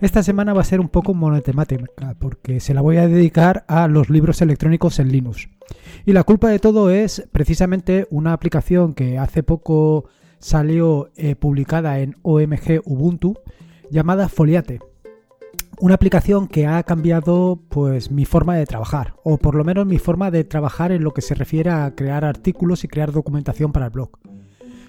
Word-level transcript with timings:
Esta 0.00 0.22
semana 0.22 0.54
va 0.54 0.62
a 0.62 0.64
ser 0.64 0.80
un 0.80 0.88
poco 0.88 1.12
monotemática 1.12 2.16
porque 2.18 2.58
se 2.60 2.72
la 2.72 2.80
voy 2.80 2.96
a 2.96 3.06
dedicar 3.06 3.66
a 3.68 3.86
los 3.86 4.08
libros 4.08 4.40
electrónicos 4.40 4.98
en 4.98 5.12
Linux. 5.12 5.50
Y 6.06 6.14
la 6.14 6.24
culpa 6.24 6.48
de 6.48 6.58
todo 6.58 6.88
es 6.88 7.28
precisamente 7.32 8.06
una 8.10 8.32
aplicación 8.32 8.94
que 8.94 9.18
hace 9.18 9.42
poco 9.42 10.06
salió 10.38 11.10
eh, 11.16 11.36
publicada 11.36 11.98
en 11.98 12.16
OMG 12.22 12.80
Ubuntu 12.86 13.34
llamada 13.90 14.30
Foliate. 14.30 14.80
Una 15.78 15.96
aplicación 15.96 16.48
que 16.48 16.66
ha 16.66 16.82
cambiado 16.82 17.60
pues 17.68 18.10
mi 18.10 18.24
forma 18.24 18.56
de 18.56 18.64
trabajar, 18.64 19.16
o 19.22 19.36
por 19.36 19.54
lo 19.54 19.64
menos 19.64 19.86
mi 19.86 19.98
forma 19.98 20.30
de 20.30 20.44
trabajar 20.44 20.92
en 20.92 21.04
lo 21.04 21.12
que 21.12 21.20
se 21.20 21.34
refiere 21.34 21.68
a 21.70 21.94
crear 21.94 22.24
artículos 22.24 22.84
y 22.84 22.88
crear 22.88 23.12
documentación 23.12 23.70
para 23.70 23.86
el 23.86 23.92
blog. 23.92 24.10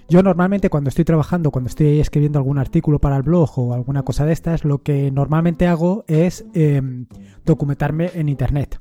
Yo 0.08 0.22
normalmente 0.22 0.68
cuando 0.68 0.88
estoy 0.88 1.04
trabajando, 1.04 1.50
cuando 1.50 1.68
estoy 1.68 2.00
escribiendo 2.00 2.38
algún 2.38 2.58
artículo 2.58 2.98
para 2.98 3.16
el 3.16 3.22
blog 3.22 3.58
o 3.58 3.74
alguna 3.74 4.02
cosa 4.02 4.26
de 4.26 4.32
estas, 4.32 4.64
lo 4.64 4.82
que 4.82 5.10
normalmente 5.10 5.66
hago 5.66 6.04
es 6.06 6.44
em, 6.54 7.06
documentarme 7.44 8.10
en 8.14 8.28
internet. 8.28 8.78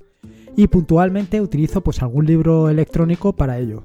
Y 0.55 0.67
puntualmente 0.67 1.39
utilizo 1.39 1.81
pues 1.81 2.02
algún 2.02 2.26
libro 2.26 2.70
electrónico 2.70 3.34
para 3.34 3.57
ello. 3.57 3.84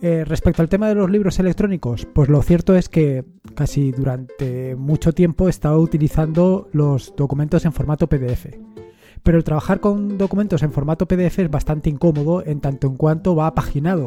Eh, 0.00 0.24
respecto 0.24 0.62
al 0.62 0.68
tema 0.68 0.88
de 0.88 0.94
los 0.94 1.10
libros 1.10 1.40
electrónicos, 1.40 2.06
pues 2.06 2.28
lo 2.28 2.40
cierto 2.42 2.76
es 2.76 2.88
que 2.88 3.24
casi 3.56 3.90
durante 3.90 4.76
mucho 4.76 5.12
tiempo 5.12 5.48
he 5.48 5.50
estado 5.50 5.80
utilizando 5.80 6.68
los 6.72 7.14
documentos 7.16 7.64
en 7.64 7.72
formato 7.72 8.06
PDF. 8.06 8.46
Pero 9.24 9.38
el 9.38 9.42
trabajar 9.42 9.80
con 9.80 10.16
documentos 10.16 10.62
en 10.62 10.70
formato 10.70 11.08
PDF 11.08 11.40
es 11.40 11.50
bastante 11.50 11.90
incómodo 11.90 12.44
en 12.46 12.60
tanto 12.60 12.86
en 12.86 12.96
cuanto 12.96 13.34
va 13.34 13.52
paginado 13.54 14.06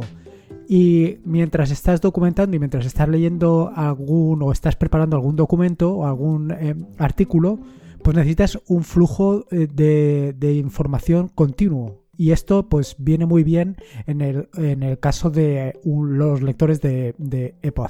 y 0.74 1.20
mientras 1.26 1.70
estás 1.70 2.00
documentando 2.00 2.56
y 2.56 2.60
mientras 2.60 2.86
estás 2.86 3.10
leyendo 3.10 3.74
algún 3.76 4.42
o 4.42 4.54
estás 4.54 4.78
preparando 4.78 5.18
algún 5.18 5.36
documento 5.36 5.92
o 5.92 6.08
algún 6.08 6.50
eh, 6.52 6.76
artículo, 6.98 7.60
pues 8.02 8.16
necesitas 8.16 8.58
un 8.70 8.86
flujo 8.86 9.46
eh, 9.52 9.68
de, 9.68 10.54
información 10.54 11.28
continuo. 11.28 12.06
Y 12.16 12.32
esto 12.32 12.70
pues 12.70 12.96
viene 13.00 13.26
muy 13.26 13.44
bien 13.44 13.76
en 14.08 14.22
el, 14.22 14.98
caso 15.02 15.30
de 15.30 15.78
los 15.84 16.42
lectores 16.42 16.80
de, 16.80 17.16
de 17.18 17.56
EPUB. 17.64 17.90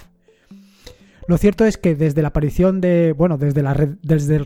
Lo 1.28 1.38
cierto 1.38 1.66
es 1.66 1.78
que 1.78 1.94
desde 1.94 2.24
la 2.24 2.30
aparición 2.30 2.82
de, 2.82 3.14
bueno, 3.16 3.38
desde, 3.38 3.62
la 3.62 3.76
desde 4.02 4.38
el 4.38 4.46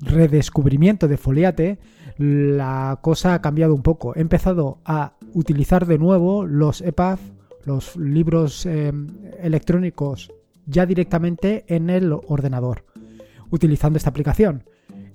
redescubrimiento 0.00 1.06
de 1.06 1.18
Foliate, 1.18 1.78
la 2.16 2.98
cosa 3.02 3.34
ha 3.34 3.42
cambiado 3.42 3.74
un 3.74 3.82
poco. 3.82 4.16
He 4.16 4.22
empezado 4.22 4.78
a 4.86 5.16
utilizar 5.34 5.84
de 5.84 5.98
nuevo 5.98 6.46
los 6.46 6.80
EPUB 6.80 7.18
los 7.66 7.96
libros 7.96 8.66
eh, 8.66 8.92
electrónicos 9.40 10.30
ya 10.66 10.86
directamente 10.86 11.64
en 11.68 11.90
el 11.90 12.12
ordenador, 12.12 12.84
utilizando 13.50 13.96
esta 13.96 14.10
aplicación. 14.10 14.64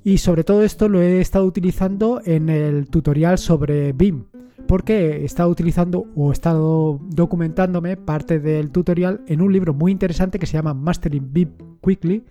Y 0.03 0.19
sobre 0.19 0.43
todo 0.43 0.63
esto 0.63 0.87
lo 0.87 1.01
he 1.01 1.19
estado 1.19 1.45
utilizando 1.45 2.21
en 2.23 2.49
el 2.49 2.87
tutorial 2.89 3.37
sobre 3.37 3.91
BIM, 3.93 4.25
porque 4.67 5.17
he 5.17 5.25
estado 5.25 5.49
utilizando 5.49 6.05
o 6.15 6.29
he 6.29 6.33
estado 6.33 6.99
documentándome 7.09 7.97
parte 7.97 8.39
del 8.39 8.71
tutorial 8.71 9.21
en 9.27 9.41
un 9.41 9.51
libro 9.51 9.73
muy 9.73 9.91
interesante 9.91 10.39
que 10.39 10.45
se 10.45 10.53
llama 10.53 10.73
Mastering 10.73 11.33
BIM 11.33 11.49
Quickly 11.83 12.23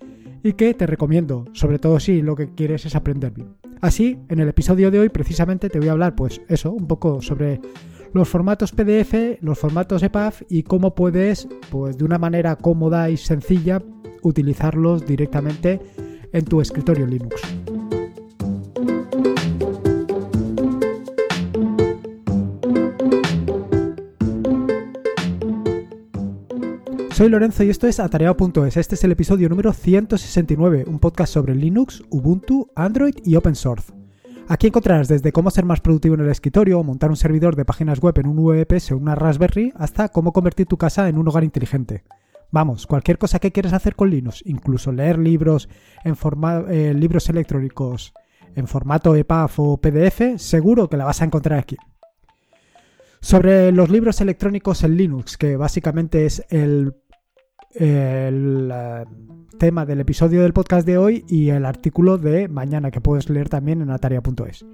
y 0.42 0.52
que 0.52 0.72
te 0.72 0.86
recomiendo, 0.86 1.46
sobre 1.52 1.78
todo 1.78 1.98
si 1.98 2.22
lo 2.22 2.36
que 2.36 2.54
quieres 2.54 2.86
es 2.86 2.94
aprender 2.94 3.32
BIM. 3.32 3.48
Así, 3.80 4.18
en 4.28 4.40
el 4.40 4.48
episodio 4.48 4.90
de 4.90 5.00
hoy 5.00 5.08
precisamente 5.08 5.68
te 5.68 5.78
voy 5.78 5.88
a 5.88 5.92
hablar 5.92 6.14
pues 6.14 6.40
eso, 6.48 6.72
un 6.72 6.86
poco 6.86 7.20
sobre 7.20 7.60
los 8.12 8.28
formatos 8.28 8.72
PDF, 8.72 9.40
los 9.40 9.58
formatos 9.58 10.02
EPUB 10.02 10.32
y 10.48 10.62
cómo 10.62 10.94
puedes, 10.94 11.48
pues 11.70 11.98
de 11.98 12.04
una 12.04 12.18
manera 12.18 12.56
cómoda 12.56 13.10
y 13.10 13.16
sencilla, 13.16 13.82
utilizarlos 14.22 15.06
directamente 15.06 15.80
en 16.32 16.44
tu 16.44 16.60
escritorio 16.60 17.06
Linux. 17.06 17.40
Soy 27.18 27.28
Lorenzo 27.28 27.64
y 27.64 27.70
esto 27.70 27.88
es 27.88 27.98
atareado.es. 27.98 28.76
Este 28.76 28.94
es 28.94 29.02
el 29.02 29.10
episodio 29.10 29.48
número 29.48 29.72
169, 29.72 30.84
un 30.86 31.00
podcast 31.00 31.34
sobre 31.34 31.56
Linux, 31.56 32.04
Ubuntu, 32.10 32.70
Android 32.76 33.16
y 33.24 33.34
Open 33.34 33.56
Source. 33.56 33.97
Aquí 34.50 34.66
encontrarás 34.66 35.08
desde 35.08 35.30
cómo 35.30 35.50
ser 35.50 35.66
más 35.66 35.82
productivo 35.82 36.14
en 36.14 36.22
el 36.22 36.30
escritorio, 36.30 36.82
montar 36.82 37.10
un 37.10 37.16
servidor 37.16 37.54
de 37.54 37.66
páginas 37.66 38.00
web 38.00 38.18
en 38.18 38.28
un 38.28 38.36
VPS 38.36 38.92
o 38.92 38.96
una 38.96 39.14
Raspberry, 39.14 39.74
hasta 39.76 40.08
cómo 40.08 40.32
convertir 40.32 40.66
tu 40.66 40.78
casa 40.78 41.06
en 41.06 41.18
un 41.18 41.28
hogar 41.28 41.44
inteligente. 41.44 42.02
Vamos, 42.50 42.86
cualquier 42.86 43.18
cosa 43.18 43.40
que 43.40 43.52
quieras 43.52 43.74
hacer 43.74 43.94
con 43.94 44.08
Linux, 44.08 44.42
incluso 44.46 44.90
leer 44.90 45.18
libros 45.18 45.68
en 46.02 46.16
eh, 46.70 46.94
libros 46.94 47.28
electrónicos 47.28 48.14
en 48.56 48.66
formato 48.66 49.14
EPUB 49.14 49.50
o 49.58 49.76
PDF, 49.76 50.38
seguro 50.38 50.88
que 50.88 50.96
la 50.96 51.04
vas 51.04 51.20
a 51.20 51.26
encontrar 51.26 51.58
aquí. 51.58 51.76
Sobre 53.20 53.70
los 53.70 53.90
libros 53.90 54.22
electrónicos 54.22 54.82
en 54.82 54.96
Linux, 54.96 55.36
que 55.36 55.58
básicamente 55.58 56.24
es 56.24 56.42
el 56.48 56.94
el 57.74 58.70
eh, 58.72 59.04
tema 59.58 59.84
del 59.84 60.00
episodio 60.00 60.42
del 60.42 60.52
podcast 60.52 60.86
de 60.86 60.98
hoy 60.98 61.24
y 61.28 61.50
el 61.50 61.64
artículo 61.64 62.18
de 62.18 62.48
mañana 62.48 62.90
que 62.90 63.00
puedes 63.00 63.28
leer 63.28 63.48
también 63.48 63.82
en 63.82 63.90
ataria.es. 63.90 64.64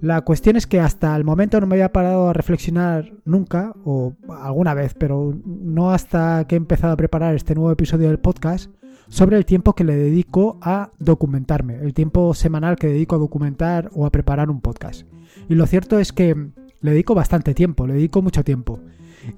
La 0.00 0.20
cuestión 0.22 0.56
es 0.56 0.66
que 0.66 0.80
hasta 0.80 1.14
el 1.14 1.24
momento 1.24 1.60
no 1.60 1.66
me 1.66 1.76
había 1.76 1.92
parado 1.92 2.28
a 2.28 2.32
reflexionar 2.32 3.12
nunca, 3.24 3.72
o 3.84 4.14
alguna 4.28 4.74
vez, 4.74 4.94
pero 4.94 5.32
no 5.44 5.92
hasta 5.92 6.44
que 6.48 6.56
he 6.56 6.58
empezado 6.58 6.92
a 6.92 6.96
preparar 6.96 7.36
este 7.36 7.54
nuevo 7.54 7.70
episodio 7.70 8.08
del 8.08 8.18
podcast, 8.18 8.70
sobre 9.08 9.36
el 9.36 9.44
tiempo 9.44 9.74
que 9.74 9.84
le 9.84 9.94
dedico 9.94 10.58
a 10.60 10.90
documentarme, 10.98 11.76
el 11.76 11.94
tiempo 11.94 12.34
semanal 12.34 12.76
que 12.76 12.88
dedico 12.88 13.14
a 13.14 13.18
documentar 13.18 13.90
o 13.94 14.06
a 14.06 14.10
preparar 14.10 14.50
un 14.50 14.60
podcast. 14.60 15.06
Y 15.48 15.54
lo 15.54 15.66
cierto 15.66 15.98
es 15.98 16.12
que 16.12 16.34
le 16.80 16.90
dedico 16.90 17.14
bastante 17.14 17.54
tiempo, 17.54 17.86
le 17.86 17.94
dedico 17.94 18.22
mucho 18.22 18.42
tiempo. 18.42 18.80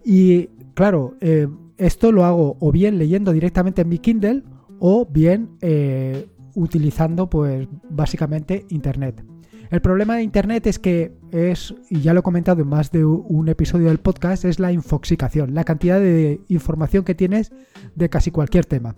Y 0.04 0.46
claro, 0.74 1.14
eh, 1.20 1.48
esto 1.76 2.12
lo 2.12 2.24
hago 2.24 2.56
o 2.60 2.72
bien 2.72 2.98
leyendo 2.98 3.32
directamente 3.32 3.82
en 3.82 3.88
mi 3.88 3.98
Kindle 3.98 4.42
o 4.78 5.06
bien 5.06 5.56
eh, 5.60 6.26
utilizando 6.54 7.28
pues 7.28 7.68
básicamente 7.88 8.66
Internet. 8.68 9.24
El 9.70 9.80
problema 9.80 10.16
de 10.16 10.22
Internet 10.22 10.66
es 10.66 10.78
que 10.78 11.16
es, 11.32 11.74
y 11.90 12.00
ya 12.00 12.12
lo 12.12 12.20
he 12.20 12.22
comentado 12.22 12.62
en 12.62 12.68
más 12.68 12.92
de 12.92 13.04
un 13.04 13.48
episodio 13.48 13.88
del 13.88 13.98
podcast, 13.98 14.44
es 14.44 14.60
la 14.60 14.70
infoxicación, 14.70 15.54
la 15.54 15.64
cantidad 15.64 15.98
de 15.98 16.40
información 16.48 17.02
que 17.02 17.14
tienes 17.14 17.50
de 17.94 18.08
casi 18.08 18.30
cualquier 18.30 18.66
tema. 18.66 18.94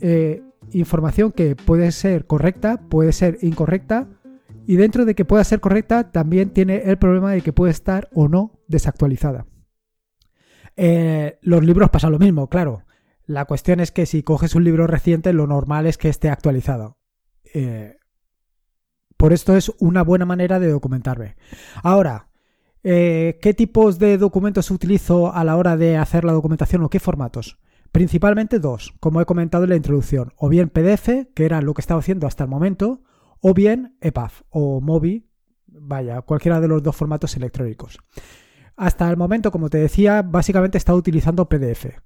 Eh, 0.00 0.42
información 0.72 1.30
que 1.30 1.56
puede 1.56 1.92
ser 1.92 2.26
correcta, 2.26 2.80
puede 2.88 3.12
ser 3.12 3.38
incorrecta, 3.42 4.08
y 4.66 4.76
dentro 4.76 5.04
de 5.04 5.14
que 5.14 5.24
pueda 5.24 5.44
ser 5.44 5.60
correcta 5.60 6.10
también 6.10 6.50
tiene 6.50 6.82
el 6.86 6.96
problema 6.96 7.32
de 7.32 7.42
que 7.42 7.52
puede 7.52 7.70
estar 7.70 8.08
o 8.12 8.28
no 8.28 8.58
desactualizada. 8.66 9.46
Eh, 10.76 11.38
los 11.42 11.64
libros 11.64 11.90
pasa 11.90 12.10
lo 12.10 12.18
mismo, 12.18 12.48
claro. 12.48 12.84
La 13.26 13.44
cuestión 13.44 13.80
es 13.80 13.92
que 13.92 14.06
si 14.06 14.22
coges 14.22 14.54
un 14.54 14.64
libro 14.64 14.86
reciente, 14.86 15.32
lo 15.32 15.46
normal 15.46 15.86
es 15.86 15.98
que 15.98 16.08
esté 16.08 16.30
actualizado. 16.30 16.98
Eh, 17.54 17.96
por 19.16 19.32
esto 19.32 19.56
es 19.56 19.70
una 19.78 20.02
buena 20.02 20.24
manera 20.24 20.58
de 20.58 20.70
documentarme. 20.70 21.36
Ahora, 21.82 22.30
eh, 22.82 23.38
¿qué 23.42 23.52
tipos 23.54 23.98
de 23.98 24.16
documentos 24.16 24.70
utilizo 24.70 25.34
a 25.34 25.44
la 25.44 25.56
hora 25.56 25.76
de 25.76 25.96
hacer 25.96 26.24
la 26.24 26.32
documentación 26.32 26.82
o 26.82 26.88
qué 26.88 27.00
formatos? 27.00 27.58
Principalmente 27.92 28.58
dos, 28.58 28.94
como 29.00 29.20
he 29.20 29.26
comentado 29.26 29.64
en 29.64 29.70
la 29.70 29.76
introducción, 29.76 30.32
o 30.36 30.48
bien 30.48 30.70
PDF, 30.70 31.28
que 31.34 31.44
era 31.44 31.60
lo 31.60 31.74
que 31.74 31.82
estaba 31.82 32.00
haciendo 32.00 32.26
hasta 32.26 32.44
el 32.44 32.50
momento, 32.50 33.02
o 33.40 33.52
bien 33.52 33.96
EPUB 34.00 34.30
o 34.48 34.80
MOBI, 34.80 35.26
vaya, 35.66 36.22
cualquiera 36.22 36.60
de 36.60 36.68
los 36.68 36.82
dos 36.82 36.96
formatos 36.96 37.36
electrónicos. 37.36 37.98
Hasta 38.80 39.10
el 39.10 39.18
momento, 39.18 39.50
como 39.50 39.68
te 39.68 39.76
decía, 39.76 40.22
básicamente 40.22 40.78
he 40.78 40.80
estado 40.80 40.96
utilizando 40.96 41.50
PDF. 41.50 42.00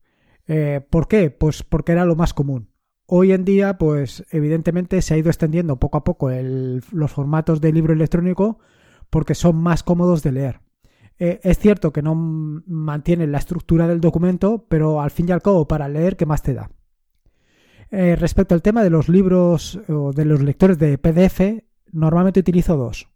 Eh, 0.48 0.84
¿Por 0.90 1.06
qué? 1.06 1.30
Pues 1.30 1.62
porque 1.62 1.92
era 1.92 2.04
lo 2.04 2.16
más 2.16 2.34
común. 2.34 2.68
Hoy 3.06 3.30
en 3.30 3.44
día, 3.44 3.78
pues 3.78 4.24
evidentemente 4.32 5.00
se 5.00 5.14
ha 5.14 5.16
ido 5.16 5.30
extendiendo 5.30 5.78
poco 5.78 5.98
a 5.98 6.02
poco 6.02 6.30
los 6.32 7.12
formatos 7.12 7.60
de 7.60 7.72
libro 7.72 7.92
electrónico 7.92 8.58
porque 9.08 9.36
son 9.36 9.54
más 9.54 9.84
cómodos 9.84 10.24
de 10.24 10.32
leer. 10.32 10.62
Eh, 11.20 11.38
es 11.44 11.60
cierto 11.60 11.92
que 11.92 12.02
no 12.02 12.16
mantienen 12.16 13.30
la 13.30 13.38
estructura 13.38 13.86
del 13.86 14.00
documento, 14.00 14.66
pero 14.68 15.00
al 15.00 15.12
fin 15.12 15.28
y 15.28 15.32
al 15.32 15.42
cabo, 15.42 15.68
para 15.68 15.88
leer, 15.88 16.16
¿qué 16.16 16.26
más 16.26 16.42
te 16.42 16.54
da? 16.54 16.72
Eh, 17.92 18.16
respecto 18.16 18.52
al 18.52 18.62
tema 18.62 18.82
de 18.82 18.90
los 18.90 19.08
libros 19.08 19.78
o 19.86 20.12
de 20.12 20.24
los 20.24 20.42
lectores 20.42 20.76
de 20.80 20.98
PDF, 20.98 21.62
normalmente 21.92 22.40
utilizo 22.40 22.76
dos. 22.76 23.13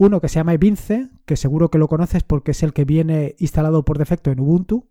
Uno 0.00 0.22
que 0.22 0.30
se 0.30 0.36
llama 0.36 0.54
Evince, 0.54 1.10
que 1.26 1.36
seguro 1.36 1.70
que 1.70 1.76
lo 1.76 1.86
conoces 1.86 2.22
porque 2.22 2.52
es 2.52 2.62
el 2.62 2.72
que 2.72 2.86
viene 2.86 3.36
instalado 3.38 3.84
por 3.84 3.98
defecto 3.98 4.30
en 4.30 4.40
Ubuntu. 4.40 4.86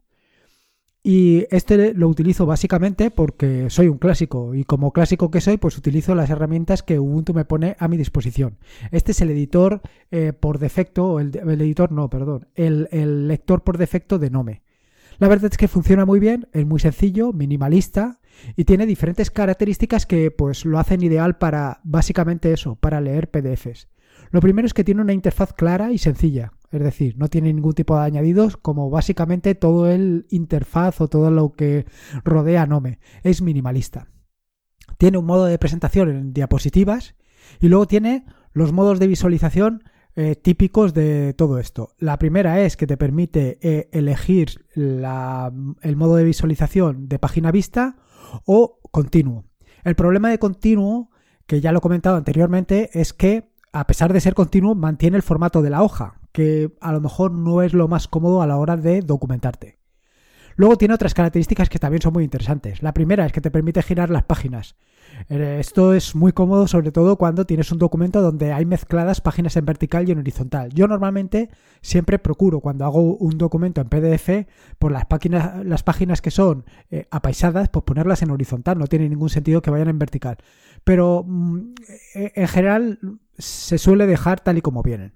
Y 1.01 1.47
este 1.49 1.95
lo 1.95 2.07
utilizo 2.07 2.45
básicamente 2.45 3.09
porque 3.09 3.71
soy 3.71 3.87
un 3.87 3.97
clásico 3.97 4.53
y 4.53 4.65
como 4.65 4.93
clásico 4.93 5.31
que 5.31 5.41
soy, 5.41 5.57
pues 5.57 5.75
utilizo 5.79 6.13
las 6.13 6.29
herramientas 6.29 6.83
que 6.83 6.99
Ubuntu 6.99 7.33
me 7.33 7.43
pone 7.43 7.75
a 7.79 7.87
mi 7.87 7.97
disposición. 7.97 8.59
Este 8.91 9.13
es 9.13 9.21
el 9.21 9.31
editor 9.31 9.81
eh, 10.11 10.31
por 10.31 10.59
defecto, 10.59 11.19
el, 11.19 11.35
el, 11.35 11.59
editor 11.59 11.91
no, 11.91 12.07
perdón, 12.07 12.47
el, 12.53 12.87
el, 12.91 13.27
lector 13.27 13.63
por 13.63 13.79
defecto 13.79 14.19
de 14.19 14.29
Nome. 14.29 14.61
La 15.17 15.27
verdad 15.27 15.49
es 15.51 15.57
que 15.57 15.67
funciona 15.67 16.05
muy 16.05 16.19
bien, 16.19 16.47
es 16.53 16.67
muy 16.67 16.79
sencillo, 16.79 17.33
minimalista 17.33 18.19
y 18.55 18.65
tiene 18.65 18.85
diferentes 18.85 19.31
características 19.31 20.05
que 20.05 20.29
pues 20.29 20.65
lo 20.65 20.77
hacen 20.77 21.01
ideal 21.01 21.39
para 21.39 21.79
básicamente 21.83 22.53
eso, 22.53 22.75
para 22.75 23.01
leer 23.01 23.31
PDFs. 23.31 23.87
Lo 24.31 24.41
primero 24.41 24.65
es 24.65 24.73
que 24.73 24.83
tiene 24.83 25.01
una 25.01 25.13
interfaz 25.13 25.53
clara 25.53 25.91
y 25.91 25.97
sencilla, 25.97 26.53
es 26.71 26.81
decir, 26.81 27.17
no 27.17 27.29
tiene 27.29 27.51
ningún 27.51 27.73
tipo 27.73 27.95
de 27.95 28.05
añadidos 28.05 28.57
como 28.57 28.89
básicamente 28.89 29.55
todo 29.55 29.89
el 29.89 30.27
interfaz 30.29 31.01
o 31.01 31.07
todo 31.07 31.31
lo 31.31 31.53
que 31.53 31.85
rodea 32.23 32.67
Nome. 32.67 32.99
Es 33.23 33.41
minimalista. 33.41 34.07
Tiene 34.97 35.17
un 35.17 35.25
modo 35.25 35.45
de 35.45 35.57
presentación 35.57 36.09
en 36.09 36.33
diapositivas 36.33 37.15
y 37.59 37.69
luego 37.69 37.87
tiene 37.87 38.25
los 38.53 38.71
modos 38.71 38.99
de 38.99 39.07
visualización 39.07 39.83
eh, 40.15 40.35
típicos 40.35 40.93
de 40.93 41.33
todo 41.33 41.59
esto. 41.59 41.95
La 41.97 42.19
primera 42.19 42.61
es 42.61 42.77
que 42.77 42.87
te 42.87 42.97
permite 42.97 43.57
eh, 43.61 43.89
elegir 43.91 44.65
el 44.75 45.95
modo 45.95 46.15
de 46.15 46.23
visualización 46.23 47.07
de 47.07 47.19
página 47.19 47.51
vista 47.51 47.97
o 48.45 48.79
continuo. 48.91 49.45
El 49.83 49.95
problema 49.95 50.29
de 50.29 50.39
continuo, 50.39 51.09
que 51.45 51.61
ya 51.61 51.71
lo 51.71 51.77
he 51.79 51.81
comentado 51.81 52.17
anteriormente, 52.17 52.89
es 52.93 53.13
que 53.13 53.48
a 53.71 53.87
pesar 53.87 54.13
de 54.13 54.21
ser 54.21 54.33
continuo, 54.33 54.75
mantiene 54.75 55.17
el 55.17 55.23
formato 55.23 55.61
de 55.61 55.69
la 55.69 55.83
hoja, 55.83 56.19
que 56.31 56.75
a 56.81 56.91
lo 56.91 57.01
mejor 57.01 57.31
no 57.31 57.61
es 57.61 57.73
lo 57.73 57.87
más 57.87 58.07
cómodo 58.07 58.41
a 58.41 58.47
la 58.47 58.57
hora 58.57 58.77
de 58.77 59.01
documentarte. 59.01 59.79
Luego 60.59 60.77
tiene 60.77 60.93
otras 60.93 61.13
características 61.13 61.69
que 61.69 61.79
también 61.79 62.01
son 62.01 62.11
muy 62.11 62.25
interesantes. 62.25 62.83
La 62.83 62.93
primera 62.93 63.25
es 63.25 63.31
que 63.31 63.39
te 63.39 63.49
permite 63.49 63.81
girar 63.81 64.09
las 64.09 64.23
páginas. 64.23 64.75
Eh, 65.29 65.57
esto 65.57 65.93
es 65.93 66.15
muy 66.15 66.33
cómodo, 66.33 66.67
sobre 66.67 66.91
todo 66.91 67.15
cuando 67.15 67.45
tienes 67.45 67.71
un 67.71 67.77
documento 67.77 68.21
donde 68.21 68.51
hay 68.51 68.65
mezcladas 68.65 69.21
páginas 69.21 69.55
en 69.55 69.63
vertical 69.63 70.07
y 70.07 70.11
en 70.11 70.19
horizontal. 70.19 70.69
Yo 70.73 70.87
normalmente 70.89 71.49
siempre 71.81 72.19
procuro, 72.19 72.59
cuando 72.59 72.83
hago 72.83 73.15
un 73.15 73.37
documento 73.37 73.79
en 73.79 73.87
PDF, 73.87 74.47
por 74.79 74.91
las 74.91 75.05
páginas, 75.05 75.65
las 75.65 75.83
páginas 75.83 76.21
que 76.21 76.29
son 76.29 76.65
eh, 76.91 77.07
apaisadas, 77.09 77.69
pues 77.69 77.85
ponerlas 77.85 78.21
en 78.21 78.31
horizontal. 78.31 78.77
No 78.77 78.87
tiene 78.87 79.07
ningún 79.07 79.29
sentido 79.29 79.61
que 79.61 79.71
vayan 79.71 79.87
en 79.87 79.99
vertical. 79.99 80.39
Pero 80.83 81.23
mm, 81.25 81.59
eh, 82.15 82.31
en 82.35 82.47
general 82.49 82.99
se 83.39 83.77
suele 83.77 84.05
dejar 84.05 84.41
tal 84.41 84.57
y 84.57 84.61
como 84.61 84.83
vienen. 84.83 85.15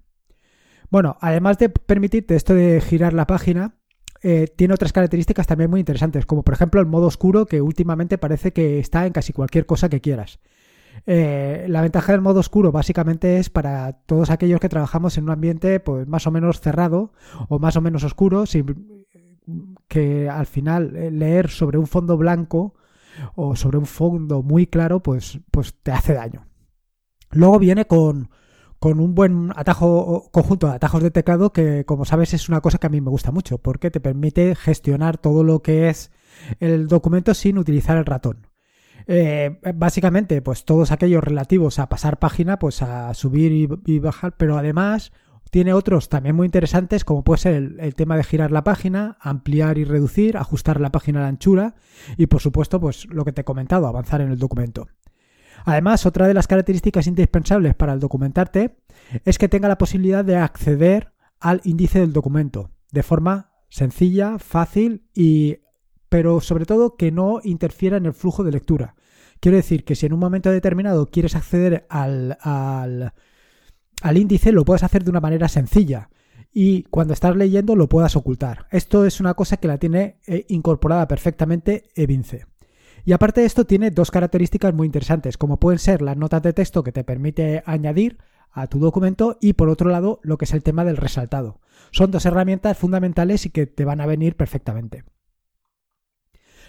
Bueno, 0.90 1.18
además 1.22 1.58
de 1.58 1.70
permitirte 1.70 2.36
esto 2.36 2.54
de 2.54 2.82
girar 2.82 3.14
la 3.14 3.28
página, 3.28 3.76
eh, 4.22 4.48
tiene 4.56 4.74
otras 4.74 4.94
características 4.94 5.48
también 5.48 5.70
muy 5.70 5.82
interesantes, 5.82 6.26
como 6.26 6.44
por 6.44 6.54
ejemplo 6.54 6.80
el 6.80 6.88
modo 6.88 7.08
oscuro 7.08 7.46
que 7.46 7.62
últimamente 7.62 8.18
parece 8.18 8.54
que 8.54 8.80
está 8.80 9.06
en 9.06 9.12
casi 9.12 9.34
cualquier 9.34 9.66
cosa 9.66 9.90
que 9.90 10.02
quieras. 10.02 10.40
Eh, 11.06 11.66
la 11.68 11.82
ventaja 11.82 12.12
del 12.12 12.22
modo 12.22 12.40
oscuro 12.40 12.72
básicamente 12.72 13.38
es 13.38 13.50
para 13.50 13.94
todos 14.06 14.30
aquellos 14.30 14.60
que 14.60 14.70
trabajamos 14.70 15.18
en 15.18 15.26
un 15.26 15.32
ambiente 15.32 15.80
pues 15.80 16.08
más 16.08 16.26
o 16.28 16.32
menos 16.32 16.62
cerrado 16.62 17.12
o 17.50 17.60
más 17.60 17.76
o 17.76 17.82
menos 17.82 18.04
oscuro, 18.04 18.46
sin, 18.46 19.06
que 19.88 20.30
al 20.30 20.46
final 20.46 20.96
eh, 20.96 21.12
leer 21.12 21.50
sobre 21.50 21.78
un 21.78 21.88
fondo 21.88 22.16
blanco 22.18 22.76
o 23.36 23.56
sobre 23.56 23.78
un 23.78 23.86
fondo 23.86 24.42
muy 24.42 24.68
claro 24.68 25.02
pues, 25.02 25.40
pues 25.52 25.74
te 25.82 25.92
hace 25.92 26.14
daño. 26.14 26.46
Luego 27.34 27.60
viene 27.60 27.86
con, 27.86 28.30
con 28.80 29.00
un 29.00 29.16
buen 29.16 29.52
atajo, 29.56 30.30
conjunto 30.32 30.68
de 30.68 30.74
atajos 30.74 31.02
de 31.02 31.10
teclado 31.10 31.54
que, 31.54 31.86
como 31.86 32.04
sabes, 32.04 32.34
es 32.34 32.50
una 32.50 32.60
cosa 32.60 32.80
que 32.80 32.88
a 32.88 32.90
mí 32.90 33.00
me 33.00 33.10
gusta 33.10 33.32
mucho, 33.32 33.58
porque 33.58 33.92
te 33.92 34.00
permite 34.00 34.56
gestionar 34.56 35.18
todo 35.18 35.44
lo 35.44 35.62
que 35.62 35.90
es 35.90 36.12
el 36.60 36.88
documento 36.88 37.34
sin 37.34 37.58
utilizar 37.58 37.98
el 37.98 38.06
ratón. 38.06 38.48
Eh, 39.08 39.60
básicamente, 39.76 40.42
pues 40.42 40.66
todos 40.66 40.92
aquellos 40.92 41.24
relativos 41.24 41.80
a 41.80 41.88
pasar 41.88 42.20
página, 42.20 42.60
pues 42.60 42.82
a 42.82 43.14
subir 43.14 43.80
y, 43.86 44.00
bajar, 44.00 44.36
pero 44.38 44.58
además 44.58 45.12
tiene 45.50 45.74
otros 45.74 46.10
también 46.10 46.36
muy 46.36 46.46
interesantes, 46.46 47.06
como 47.06 47.24
puede 47.24 47.40
ser 47.40 47.54
el, 47.54 47.80
el, 47.80 47.96
tema 47.96 48.18
de 48.18 48.24
girar 48.24 48.52
la 48.52 48.64
página, 48.64 49.18
ampliar 49.22 49.78
y 49.78 49.86
reducir, 49.86 50.36
ajustar 50.36 50.82
la 50.82 50.92
página 50.92 51.20
a 51.20 51.24
la 51.24 51.30
anchura 51.30 51.76
y, 52.18 52.28
por 52.28 52.42
supuesto, 52.42 52.80
pues 52.80 53.06
lo 53.10 53.24
que 53.24 53.32
te 53.32 53.42
he 53.42 53.46
comentado, 53.46 53.88
avanzar 53.88 54.22
en 54.22 54.32
el 54.32 54.40
documento. 54.40 54.88
Además, 55.66 56.06
otra 56.06 56.28
de 56.28 56.34
las 56.34 56.48
características 56.48 57.08
indispensables 57.08 57.76
para 57.76 57.94
el 57.94 58.00
documentarte 58.00 58.78
es 59.26 59.38
que 59.38 59.50
tenga 59.50 59.68
la 59.68 59.78
posibilidad 59.78 60.26
de 60.26 60.38
acceder 60.38 61.14
al 61.40 61.62
índice 61.64 62.00
del 62.00 62.14
documento 62.14 62.72
de 62.92 63.04
forma 63.04 63.52
sencilla, 63.70 64.38
fácil 64.40 65.08
y 65.14 65.58
pero 66.10 66.42
sobre 66.42 66.66
todo 66.66 66.96
que 66.96 67.12
no 67.12 67.40
interfiera 67.44 67.98
en 67.98 68.06
el 68.06 68.14
flujo 68.14 68.44
de 68.44 68.52
lectura. 68.52 68.96
Quiero 69.40 69.58
decir 69.58 69.84
que 69.84 69.96
si 69.96 70.06
en 70.06 70.14
un 70.14 70.20
momento 70.20 70.52
determinado 70.52 71.10
quieres 71.10 71.36
acceder 71.36 71.88
al, 71.90 72.38
al, 72.40 73.14
al 74.02 74.18
índice, 74.18 74.52
lo 74.52 74.64
puedes 74.64 74.84
hacer 74.84 75.04
de 75.04 75.10
una 75.10 75.22
manera 75.22 75.48
sencilla 75.48 76.10
y 76.54 76.84
cuando 76.84 77.14
estás 77.14 77.36
leyendo 77.36 77.76
lo 77.76 77.90
puedas 77.90 78.16
ocultar. 78.16 78.68
Esto 78.70 79.06
es 79.06 79.20
una 79.20 79.34
cosa 79.34 79.58
que 79.58 79.68
la 79.68 79.80
tiene 79.80 80.20
eh, 80.28 80.46
incorporada 80.50 81.08
perfectamente 81.08 81.90
Evince. 81.96 82.46
Y 83.06 83.12
aparte 83.12 83.42
de 83.42 83.48
esto 83.48 83.66
tiene 83.66 83.92
dos 83.92 84.12
características 84.12 84.74
muy 84.74 84.86
interesantes, 84.86 85.38
como 85.38 85.60
pueden 85.60 85.80
ser 85.80 86.02
las 86.02 86.16
notas 86.16 86.42
de 86.42 86.54
texto 86.54 86.84
que 86.84 86.94
te 86.94 87.04
permite 87.04 87.62
añadir 87.66 88.18
a 88.52 88.68
tu 88.68 88.80
documento 88.80 89.38
y 89.42 89.54
por 89.54 89.70
otro 89.70 89.90
lado 89.90 90.20
lo 90.24 90.38
que 90.38 90.46
es 90.46 90.54
el 90.54 90.64
tema 90.64 90.86
del 90.86 90.98
resaltado. 90.98 91.60
Son 91.92 92.12
dos 92.12 92.26
herramientas 92.26 92.78
fundamentales 92.78 93.46
y 93.46 93.50
que 93.50 93.66
te 93.66 93.84
van 93.84 94.00
a 94.00 94.06
venir 94.06 94.38
perfectamente. 94.38 95.04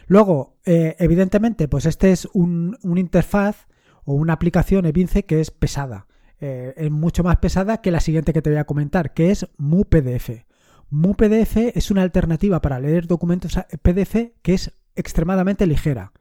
Luego, 0.07 0.59
eh, 0.65 0.97
evidentemente, 0.99 1.69
pues 1.69 1.87
este 1.87 2.11
es 2.11 2.29
un, 2.33 2.77
interfaz 2.83 3.69
o 4.05 4.15
una 4.15 4.33
aplicación 4.33 4.87
Evince 4.87 5.25
que 5.25 5.41
es 5.41 5.51
pesada. 5.51 6.09
Eh, 6.41 6.75
es 6.77 6.91
mucho 6.91 7.23
más 7.23 7.37
pesada 7.37 7.81
que 7.81 7.93
la 7.93 8.01
siguiente 8.01 8.33
que 8.33 8.43
te 8.43 8.51
voy 8.51 8.59
a 8.59 8.65
comentar, 8.65 9.15
que 9.15 9.31
es 9.31 9.49
MuPDF. 9.57 10.45
MuPDF 10.91 11.57
es 11.75 11.91
una 11.91 12.03
alternativa 12.03 12.61
para 12.61 12.81
leer 12.81 13.07
documentos 13.07 13.59
PDF 13.83 14.33
que 14.43 14.55
es 14.55 14.73
extremadamente 14.95 15.67
ligera 15.67 16.13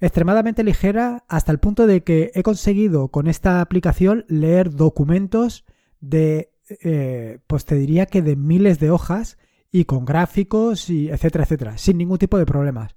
extremadamente 0.00 0.64
ligera 0.64 1.24
hasta 1.28 1.52
el 1.52 1.58
punto 1.58 1.86
de 1.86 2.02
que 2.02 2.30
he 2.34 2.42
conseguido 2.42 3.08
con 3.08 3.26
esta 3.26 3.60
aplicación 3.60 4.24
leer 4.28 4.70
documentos 4.70 5.64
de, 6.00 6.52
eh, 6.82 7.40
pues 7.46 7.64
te 7.64 7.74
diría 7.74 8.06
que 8.06 8.22
de 8.22 8.36
miles 8.36 8.78
de 8.78 8.90
hojas 8.90 9.38
y 9.70 9.84
con 9.84 10.04
gráficos 10.04 10.88
y 10.90 11.08
etcétera, 11.10 11.44
etcétera, 11.44 11.78
sin 11.78 11.98
ningún 11.98 12.18
tipo 12.18 12.38
de 12.38 12.46
problemas. 12.46 12.94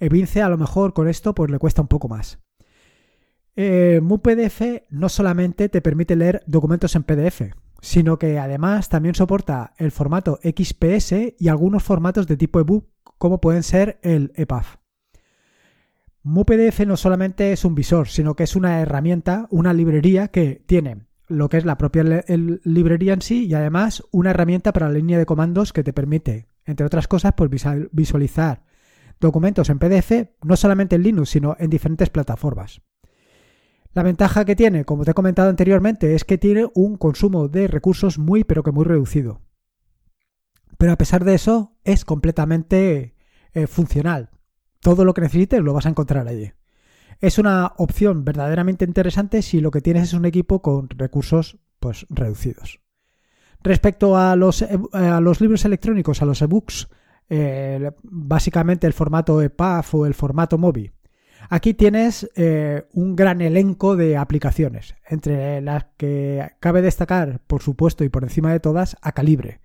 Evince 0.00 0.42
a 0.42 0.48
lo 0.48 0.58
mejor 0.58 0.92
con 0.92 1.08
esto 1.08 1.34
pues 1.34 1.50
le 1.50 1.58
cuesta 1.58 1.82
un 1.82 1.88
poco 1.88 2.08
más. 2.08 2.38
Eh, 3.56 4.00
MuPDF 4.02 4.84
no 4.90 5.08
solamente 5.08 5.68
te 5.68 5.80
permite 5.80 6.14
leer 6.14 6.42
documentos 6.46 6.94
en 6.94 7.02
PDF, 7.02 7.42
sino 7.80 8.18
que 8.18 8.38
además 8.38 8.88
también 8.88 9.14
soporta 9.14 9.74
el 9.78 9.90
formato 9.90 10.38
XPS 10.42 11.34
y 11.38 11.48
algunos 11.48 11.82
formatos 11.82 12.26
de 12.26 12.36
tipo 12.36 12.60
ebook 12.60 12.88
como 13.18 13.40
pueden 13.40 13.62
ser 13.64 13.98
el 14.02 14.32
EPUB. 14.36 14.62
MuPDF 16.28 16.80
no 16.80 16.98
solamente 16.98 17.52
es 17.52 17.64
un 17.64 17.74
visor, 17.74 18.08
sino 18.08 18.36
que 18.36 18.42
es 18.42 18.54
una 18.54 18.82
herramienta, 18.82 19.46
una 19.48 19.72
librería 19.72 20.28
que 20.28 20.62
tiene 20.66 21.06
lo 21.26 21.48
que 21.48 21.56
es 21.56 21.64
la 21.64 21.78
propia 21.78 22.04
librería 22.64 23.14
en 23.14 23.22
sí 23.22 23.46
y 23.46 23.54
además 23.54 24.02
una 24.10 24.30
herramienta 24.30 24.74
para 24.74 24.88
la 24.88 24.94
línea 24.94 25.18
de 25.18 25.24
comandos 25.24 25.72
que 25.72 25.82
te 25.82 25.94
permite, 25.94 26.48
entre 26.66 26.84
otras 26.84 27.08
cosas, 27.08 27.32
pues 27.34 27.50
visualizar 27.92 28.62
documentos 29.18 29.70
en 29.70 29.78
PDF, 29.78 30.12
no 30.42 30.56
solamente 30.56 30.96
en 30.96 31.02
Linux, 31.02 31.30
sino 31.30 31.56
en 31.58 31.70
diferentes 31.70 32.10
plataformas. 32.10 32.82
La 33.94 34.02
ventaja 34.02 34.44
que 34.44 34.54
tiene, 34.54 34.84
como 34.84 35.06
te 35.06 35.12
he 35.12 35.14
comentado 35.14 35.48
anteriormente, 35.48 36.14
es 36.14 36.24
que 36.24 36.36
tiene 36.36 36.68
un 36.74 36.98
consumo 36.98 37.48
de 37.48 37.68
recursos 37.68 38.18
muy 38.18 38.44
pero 38.44 38.62
que 38.62 38.72
muy 38.72 38.84
reducido. 38.84 39.40
Pero 40.76 40.92
a 40.92 40.98
pesar 40.98 41.24
de 41.24 41.34
eso, 41.34 41.78
es 41.84 42.04
completamente 42.04 43.16
eh, 43.54 43.66
funcional 43.66 44.30
todo 44.80 45.04
lo 45.04 45.14
que 45.14 45.22
necesites 45.22 45.60
lo 45.62 45.72
vas 45.72 45.86
a 45.86 45.90
encontrar 45.90 46.28
allí. 46.28 46.52
Es 47.20 47.38
una 47.38 47.72
opción 47.78 48.24
verdaderamente 48.24 48.84
interesante 48.84 49.42
si 49.42 49.60
lo 49.60 49.70
que 49.70 49.80
tienes 49.80 50.04
es 50.04 50.12
un 50.12 50.24
equipo 50.24 50.62
con 50.62 50.88
recursos 50.90 51.58
pues 51.80 52.06
reducidos. 52.10 52.80
Respecto 53.62 54.16
a 54.16 54.36
los, 54.36 54.62
e, 54.62 54.78
a 54.92 55.20
los 55.20 55.40
libros 55.40 55.64
electrónicos, 55.64 56.22
a 56.22 56.26
los 56.26 56.42
ebooks, 56.42 56.88
eh, 57.28 57.90
básicamente 58.02 58.86
el 58.86 58.92
formato 58.92 59.42
EPUB 59.42 59.84
o 59.92 60.06
el 60.06 60.14
formato 60.14 60.58
MOBI. 60.58 60.92
Aquí 61.50 61.74
tienes 61.74 62.28
eh, 62.36 62.86
un 62.92 63.16
gran 63.16 63.40
elenco 63.40 63.96
de 63.96 64.16
aplicaciones, 64.16 64.94
entre 65.06 65.60
las 65.60 65.86
que 65.96 66.52
cabe 66.60 66.82
destacar, 66.82 67.40
por 67.46 67.62
supuesto 67.62 68.04
y 68.04 68.08
por 68.08 68.24
encima 68.24 68.52
de 68.52 68.60
todas, 68.60 68.96
a 69.02 69.12
Calibre. 69.12 69.60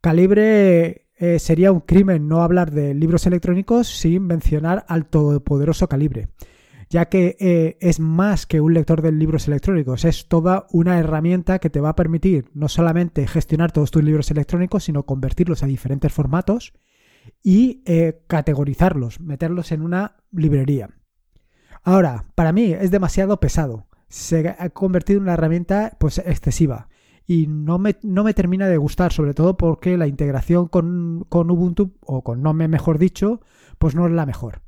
Calibre 0.00 1.05
eh, 1.18 1.38
sería 1.38 1.72
un 1.72 1.80
crimen 1.80 2.28
no 2.28 2.42
hablar 2.42 2.70
de 2.70 2.92
libros 2.92 3.26
electrónicos 3.26 3.88
sin 3.88 4.26
mencionar 4.26 4.84
al 4.86 5.06
todopoderoso 5.06 5.88
calibre, 5.88 6.28
ya 6.90 7.08
que 7.08 7.36
eh, 7.40 7.78
es 7.80 8.00
más 8.00 8.44
que 8.44 8.60
un 8.60 8.74
lector 8.74 9.00
de 9.00 9.12
libros 9.12 9.48
electrónicos, 9.48 10.04
es 10.04 10.28
toda 10.28 10.66
una 10.72 10.98
herramienta 10.98 11.58
que 11.58 11.70
te 11.70 11.80
va 11.80 11.90
a 11.90 11.96
permitir 11.96 12.50
no 12.52 12.68
solamente 12.68 13.26
gestionar 13.26 13.72
todos 13.72 13.90
tus 13.90 14.04
libros 14.04 14.30
electrónicos, 14.30 14.84
sino 14.84 15.04
convertirlos 15.04 15.62
a 15.62 15.66
diferentes 15.66 16.12
formatos 16.12 16.74
y 17.42 17.82
eh, 17.86 18.20
categorizarlos, 18.26 19.20
meterlos 19.20 19.72
en 19.72 19.80
una 19.80 20.16
librería. 20.32 20.90
Ahora, 21.82 22.26
para 22.34 22.52
mí 22.52 22.72
es 22.72 22.90
demasiado 22.90 23.40
pesado. 23.40 23.88
Se 24.08 24.54
ha 24.58 24.68
convertido 24.68 25.18
en 25.18 25.24
una 25.24 25.34
herramienta 25.34 25.96
pues 25.98 26.18
excesiva 26.18 26.88
y 27.26 27.46
no 27.48 27.78
me, 27.78 27.96
no 28.02 28.22
me 28.24 28.34
termina 28.34 28.68
de 28.68 28.76
gustar, 28.76 29.12
sobre 29.12 29.34
todo 29.34 29.56
porque 29.56 29.96
la 29.96 30.06
integración 30.06 30.68
con, 30.68 31.26
con 31.28 31.50
Ubuntu, 31.50 31.94
o 32.00 32.22
con 32.22 32.42
Nome 32.42 32.68
mejor 32.68 32.98
dicho, 32.98 33.40
pues 33.78 33.94
no 33.94 34.06
es 34.06 34.12
la 34.12 34.26
mejor. 34.26 34.62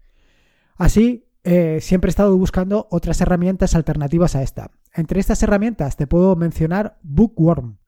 Así, 0.76 1.28
eh, 1.44 1.78
siempre 1.80 2.08
he 2.08 2.10
estado 2.10 2.36
buscando 2.36 2.88
otras 2.90 3.20
herramientas 3.20 3.74
alternativas 3.74 4.34
a 4.34 4.42
esta. 4.42 4.70
Entre 4.92 5.20
estas 5.20 5.42
herramientas 5.42 5.96
te 5.96 6.06
puedo 6.06 6.34
mencionar 6.34 6.98
Bookworm. 7.02 7.78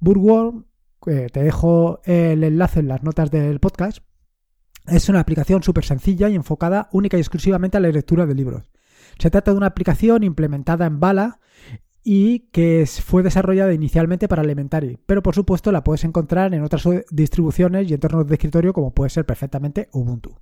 Bookworm, 0.00 0.66
eh, 1.06 1.28
te 1.32 1.42
dejo 1.42 2.00
el 2.04 2.44
enlace 2.44 2.80
en 2.80 2.88
las 2.88 3.02
notas 3.02 3.30
del 3.30 3.60
podcast, 3.60 4.02
es 4.86 5.08
una 5.08 5.20
aplicación 5.20 5.62
súper 5.62 5.84
sencilla 5.84 6.28
y 6.28 6.34
enfocada 6.34 6.88
única 6.92 7.16
y 7.16 7.20
exclusivamente 7.20 7.76
a 7.76 7.80
la 7.80 7.88
lectura 7.88 8.26
de 8.26 8.34
libros. 8.34 8.70
Se 9.18 9.30
trata 9.30 9.50
de 9.50 9.56
una 9.56 9.66
aplicación 9.66 10.22
implementada 10.22 10.86
en 10.86 11.00
Bala 11.00 11.40
y 12.02 12.50
que 12.50 12.84
fue 12.86 13.22
desarrollada 13.22 13.72
inicialmente 13.72 14.28
para 14.28 14.42
Elementary, 14.42 14.98
pero 15.06 15.22
por 15.22 15.34
supuesto 15.34 15.72
la 15.72 15.84
puedes 15.84 16.04
encontrar 16.04 16.54
en 16.54 16.62
otras 16.62 16.84
distribuciones 17.10 17.90
y 17.90 17.94
entornos 17.94 18.26
de 18.26 18.34
escritorio 18.34 18.72
como 18.72 18.94
puede 18.94 19.10
ser 19.10 19.26
perfectamente 19.26 19.88
Ubuntu. 19.92 20.36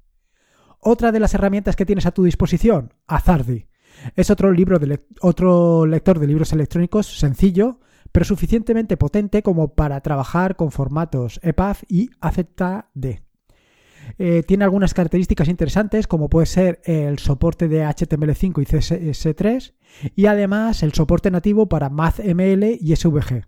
Otra 0.81 1.11
de 1.13 1.21
las 1.21 1.35
herramientas 1.35 1.75
que 1.75 1.87
tienes 1.87 2.07
a 2.07 2.13
tu 2.13 2.25
disposición, 2.25 2.95
Azardi. 3.07 3.67
Es 4.15 4.31
otro, 4.31 4.53
libro 4.53 4.79
de 4.79 5.01
otro 5.21 5.87
lector 5.87 6.19
de 6.19 6.27
libros 6.27 6.53
electrónicos 6.53 7.19
sencillo, 7.19 7.81
pero 8.13 8.25
suficientemente 8.25 8.97
potente 8.97 9.43
como 9.43 9.75
para 9.75 10.01
trabajar 10.01 10.57
con 10.57 10.71
formatos 10.71 11.41
EPUB 11.43 11.77
y 11.89 12.11
AZD. 12.21 13.23
Eh, 14.19 14.43
tiene 14.47 14.65
algunas 14.65 14.95
características 14.95 15.49
interesantes, 15.49 16.07
como 16.07 16.29
puede 16.29 16.47
ser 16.47 16.81
el 16.85 17.19
soporte 17.19 17.69
de 17.69 17.85
HTML5 17.85 18.63
y 18.63 18.67
CSS3, 18.67 19.73
y 20.15 20.27
además 20.27 20.83
el 20.83 20.93
soporte 20.93 21.31
nativo 21.31 21.69
para 21.69 21.91
MathML 21.91 22.79
y 22.81 22.95
SVG. 22.95 23.45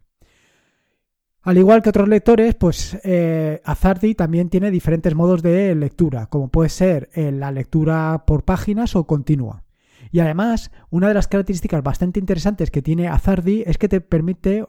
Al 1.42 1.56
igual 1.56 1.82
que 1.82 1.90
otros 1.90 2.08
lectores, 2.08 2.54
pues 2.54 2.98
eh, 3.04 3.62
Azardi 3.64 4.14
también 4.14 4.50
tiene 4.50 4.70
diferentes 4.70 5.14
modos 5.14 5.42
de 5.42 5.74
lectura, 5.74 6.26
como 6.26 6.48
puede 6.48 6.68
ser 6.68 7.08
eh, 7.14 7.32
la 7.32 7.52
lectura 7.52 8.24
por 8.26 8.44
páginas 8.44 8.96
o 8.96 9.06
continua. 9.06 9.64
Y 10.10 10.20
además, 10.20 10.70
una 10.90 11.08
de 11.08 11.14
las 11.14 11.28
características 11.28 11.82
bastante 11.82 12.20
interesantes 12.20 12.70
que 12.70 12.82
tiene 12.82 13.08
Azardi 13.08 13.62
es 13.66 13.78
que 13.78 13.88
te 13.88 14.00
permite 14.00 14.64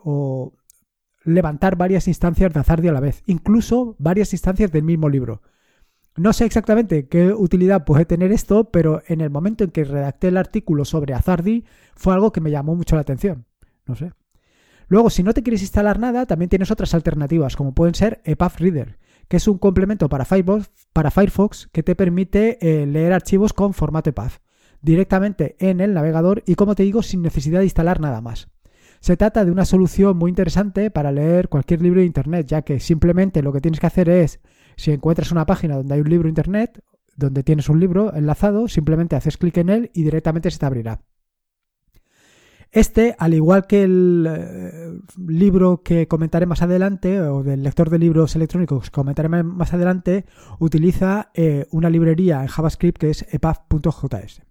levantar 1.24 1.76
varias 1.76 2.08
instancias 2.08 2.54
de 2.54 2.60
Azardi 2.60 2.88
a 2.88 2.94
la 2.94 3.00
vez, 3.00 3.24
incluso 3.26 3.96
varias 4.00 4.34
instancias 4.34 4.72
del 4.72 4.84
mismo 4.84 5.10
libro. 5.10 5.42
No 6.16 6.34
sé 6.34 6.46
exactamente 6.46 7.08
qué 7.08 7.32
utilidad 7.32 7.86
puede 7.86 8.06
tener 8.06 8.32
esto, 8.32 8.72
pero 8.72 9.02
en 9.08 9.22
el 9.22 9.30
momento 9.30 9.64
en 9.64 9.72
que 9.72 9.84
redacté 9.84 10.30
el 10.30 10.38
artículo 10.38 10.86
sobre 10.86 11.14
Azardi 11.14 11.66
fue 11.96 12.14
algo 12.14 12.32
que 12.32 12.42
me 12.42 12.52
llamó 12.52 12.76
mucho 12.76 12.96
la 12.96 13.02
atención. 13.02 13.46
No 13.86 13.96
sé. 13.96 14.12
Luego, 14.88 15.10
si 15.10 15.24
no 15.24 15.34
te 15.34 15.44
quieres 15.44 15.62
instalar 15.62 16.00
nada, 16.00 16.26
también 16.26 16.50
tienes 16.50 16.72
otras 16.72 16.94
alternativas, 16.94 17.56
como 17.56 17.74
pueden 17.74 17.94
ser 17.94 18.22
EPUB 18.26 18.52
Reader, 18.58 18.98
que 19.28 19.38
es 19.38 19.48
un 19.48 19.60
complemento 19.60 20.10
para 20.10 20.26
Firefox, 20.26 21.68
que 21.72 21.84
te 21.84 21.96
permite 21.96 22.58
eh, 22.60 22.88
leer 22.88 23.14
archivos 23.14 23.54
con 23.54 23.74
formato 23.74 24.10
EPUB 24.10 24.32
directamente 24.82 25.56
en 25.60 25.80
el 25.80 25.94
navegador 25.94 26.44
y, 26.46 26.56
como 26.56 26.76
te 26.76 26.84
digo, 26.84 27.04
sin 27.04 27.22
necesidad 27.22 27.60
de 27.60 27.66
instalar 27.66 28.00
nada 28.00 28.22
más. 28.22 28.48
Se 29.00 29.16
trata 29.16 29.46
de 29.46 29.52
una 29.52 29.66
solución 29.66 30.18
muy 30.18 30.30
interesante 30.30 30.92
para 30.92 31.12
leer 31.12 31.48
cualquier 31.48 31.82
libro 31.82 32.02
de 32.02 32.06
Internet, 32.06 32.48
ya 32.48 32.64
que 32.64 32.80
simplemente 32.80 33.42
lo 33.42 33.54
que 33.54 33.62
tienes 33.62 33.80
que 33.80 33.88
hacer 33.88 34.10
es 34.10 34.40
si 34.80 34.92
encuentras 34.92 35.34
una 35.34 35.46
página 35.46 35.76
donde 35.76 35.94
hay 35.94 36.00
un 36.00 36.10
libro 36.10 36.30
internet, 36.30 36.82
donde 37.18 37.44
tienes 37.44 37.68
un 37.68 37.82
libro 37.82 38.14
enlazado, 38.16 38.70
simplemente 38.70 39.18
haces 39.18 39.36
clic 39.36 39.58
en 39.58 39.70
él 39.70 39.92
y 39.94 40.04
directamente 40.04 40.50
se 40.50 40.58
te 40.58 40.66
abrirá. 40.66 41.02
Este, 42.72 43.14
al 43.20 43.34
igual 43.34 43.68
que 43.68 43.84
el 43.84 44.26
eh, 44.30 45.00
libro 45.28 45.82
que 45.84 46.08
comentaré 46.08 46.46
más 46.46 46.62
adelante, 46.62 47.20
o 47.20 47.44
del 47.44 47.64
lector 47.64 47.90
de 47.90 48.00
libros 48.00 48.38
electrónicos 48.38 48.86
que 48.86 48.92
comentaré 48.92 49.28
más 49.28 49.74
adelante, 49.74 50.26
utiliza 50.60 51.30
eh, 51.34 51.66
una 51.72 51.90
librería 51.90 52.42
en 52.42 52.48
JavaScript 52.48 53.00
que 53.00 53.10
es 53.10 53.26
epaf.js. 53.34 54.44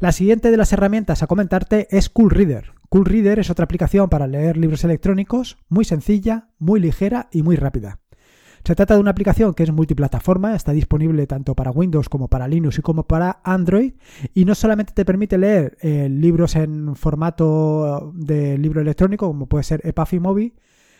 La 0.00 0.10
siguiente 0.10 0.50
de 0.50 0.56
las 0.56 0.72
herramientas 0.72 1.22
a 1.22 1.28
comentarte 1.28 1.86
es 1.96 2.08
CoolReader. 2.08 2.72
CoolReader 2.88 3.38
es 3.38 3.50
otra 3.50 3.66
aplicación 3.66 4.08
para 4.08 4.26
leer 4.26 4.56
libros 4.56 4.82
electrónicos, 4.82 5.58
muy 5.68 5.84
sencilla, 5.84 6.48
muy 6.58 6.80
ligera 6.80 7.28
y 7.30 7.44
muy 7.44 7.54
rápida. 7.54 8.00
Se 8.64 8.76
trata 8.76 8.94
de 8.94 9.00
una 9.00 9.10
aplicación 9.10 9.54
que 9.54 9.64
es 9.64 9.72
multiplataforma, 9.72 10.54
está 10.54 10.72
disponible 10.72 11.26
tanto 11.26 11.56
para 11.56 11.72
Windows 11.72 12.08
como 12.08 12.28
para 12.28 12.46
Linux 12.46 12.78
y 12.78 12.82
como 12.82 13.02
para 13.02 13.40
Android 13.42 13.94
y 14.34 14.44
no 14.44 14.54
solamente 14.54 14.92
te 14.92 15.04
permite 15.04 15.36
leer 15.36 15.76
eh, 15.80 16.08
libros 16.08 16.54
en 16.54 16.94
formato 16.94 18.12
de 18.14 18.56
libro 18.58 18.80
electrónico 18.80 19.26
como 19.26 19.46
puede 19.46 19.64
ser 19.64 19.80
EPUB 19.84 20.52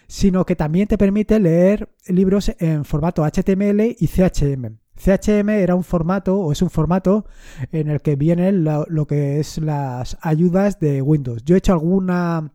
sino 0.09 0.45
que 0.45 0.57
también 0.57 0.89
te 0.89 0.99
permite 0.99 1.39
leer 1.39 1.89
libros 2.09 2.53
en 2.59 2.85
formato 2.85 3.25
HTML 3.25 3.97
y 3.99 4.09
CHM. 4.09 4.77
CHM 4.95 5.49
era 5.49 5.75
un 5.75 5.85
formato 5.85 6.39
o 6.39 6.53
es 6.53 6.63
un 6.63 6.69
formato 6.69 7.27
en 7.71 7.89
el 7.89 8.03
que 8.03 8.17
vienen 8.17 8.65
lo, 8.65 9.07
que 9.07 9.41
es 9.41 9.59
las 9.59 10.19
ayudas 10.21 10.79
de 10.81 11.01
Windows. 11.01 11.45
Yo 11.45 11.55
he 11.55 11.59
hecho 11.59 11.73
alguna 11.73 12.53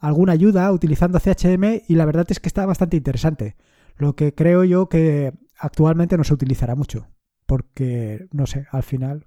alguna 0.00 0.32
ayuda 0.32 0.70
utilizando 0.70 1.18
CHM 1.18 1.82
y 1.88 1.94
la 1.94 2.04
verdad 2.04 2.26
es 2.28 2.40
que 2.40 2.48
está 2.48 2.66
bastante 2.66 2.96
interesante. 2.96 3.56
Lo 3.98 4.14
que 4.16 4.34
creo 4.34 4.64
yo 4.64 4.88
que 4.88 5.32
actualmente 5.58 6.16
no 6.16 6.24
se 6.24 6.34
utilizará 6.34 6.74
mucho, 6.74 7.08
porque, 7.46 8.28
no 8.32 8.46
sé, 8.46 8.66
al 8.70 8.82
final 8.82 9.26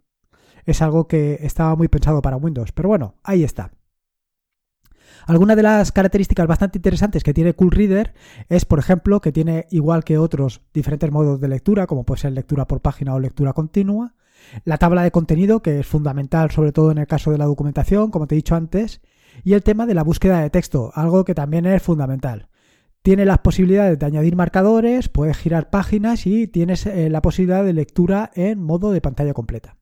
es 0.66 0.82
algo 0.82 1.08
que 1.08 1.40
estaba 1.42 1.76
muy 1.76 1.88
pensado 1.88 2.22
para 2.22 2.38
Windows. 2.38 2.72
Pero 2.72 2.90
bueno, 2.90 3.16
ahí 3.24 3.44
está. 3.44 3.72
Alguna 5.28 5.56
de 5.56 5.64
las 5.64 5.92
características 5.92 6.48
bastante 6.48 6.78
interesantes 6.78 7.24
que 7.24 7.34
tiene 7.34 7.54
CoolReader 7.54 8.14
es, 8.50 8.66
por 8.66 8.80
ejemplo, 8.80 9.22
que 9.22 9.32
tiene, 9.32 9.68
igual 9.70 10.04
que 10.04 10.18
otros 10.18 10.62
diferentes 10.74 11.12
modos 11.12 11.40
de 11.40 11.48
lectura, 11.48 11.86
como 11.86 12.06
puede 12.06 12.22
ser 12.22 12.32
lectura 12.32 12.66
por 12.66 12.82
página 12.82 13.14
o 13.14 13.20
lectura 13.20 13.54
continua, 13.54 14.16
la 14.66 14.78
tabla 14.78 15.04
de 15.04 15.12
contenido, 15.12 15.62
que 15.62 15.80
es 15.80 15.88
fundamental 15.88 16.50
sobre 16.52 16.72
todo 16.72 16.92
en 16.92 16.98
el 16.98 17.08
caso 17.08 17.32
de 17.32 17.38
la 17.38 17.46
documentación, 17.46 18.10
como 18.10 18.28
te 18.28 18.36
he 18.36 18.38
dicho 18.38 18.56
antes, 18.56 19.02
y 19.44 19.54
el 19.54 19.64
tema 19.64 19.86
de 19.86 19.94
la 19.94 20.04
búsqueda 20.04 20.42
de 20.42 20.50
texto, 20.50 20.92
algo 20.96 21.24
que 21.24 21.36
también 21.36 21.66
es 21.66 21.82
fundamental. 21.82 22.50
Tiene 23.02 23.26
las 23.26 23.40
posibilidades 23.40 23.98
de 23.98 24.06
añadir 24.06 24.36
marcadores, 24.36 25.10
puedes 25.10 25.38
girar 25.38 25.72
páginas 25.72 26.28
y 26.28 26.48
tienes 26.48 26.86
eh, 26.86 27.10
la 27.10 27.24
posibilidad 27.24 27.64
de 27.64 27.74
lectura 27.74 28.30
en 28.36 28.62
modo 28.62 28.92
de 28.92 29.02
pantalla 29.02 29.34
completa. 29.34 29.78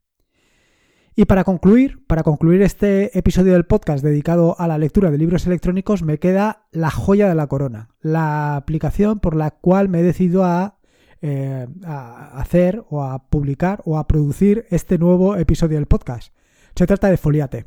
Y 1.17 1.25
para 1.25 1.43
concluir, 1.43 2.05
para 2.07 2.23
concluir 2.23 2.61
este 2.61 3.17
episodio 3.17 3.51
del 3.51 3.65
podcast 3.65 4.05
dedicado 4.05 4.55
a 4.57 4.69
la 4.69 4.77
lectura 4.77 5.11
de 5.11 5.17
libros 5.17 5.45
electrónicos, 5.45 6.01
me 6.01 6.17
queda 6.17 6.67
la 6.71 6.91
joya 6.91 7.27
de 7.27 7.35
la 7.35 7.47
corona, 7.47 7.89
la 7.99 8.55
aplicación 8.55 9.19
por 9.19 9.35
la 9.35 9.51
cual 9.51 9.89
me 9.89 9.99
he 9.99 10.03
decidido 10.03 10.45
a, 10.45 10.79
eh, 11.21 11.67
a 11.83 12.39
hacer 12.39 12.85
o 12.89 13.03
a 13.03 13.27
publicar 13.27 13.81
o 13.83 13.97
a 13.97 14.07
producir 14.07 14.65
este 14.69 14.97
nuevo 14.97 15.35
episodio 15.35 15.75
del 15.75 15.87
podcast. 15.87 16.33
Se 16.73 16.87
trata 16.87 17.09
de 17.09 17.17
Foliate. 17.17 17.65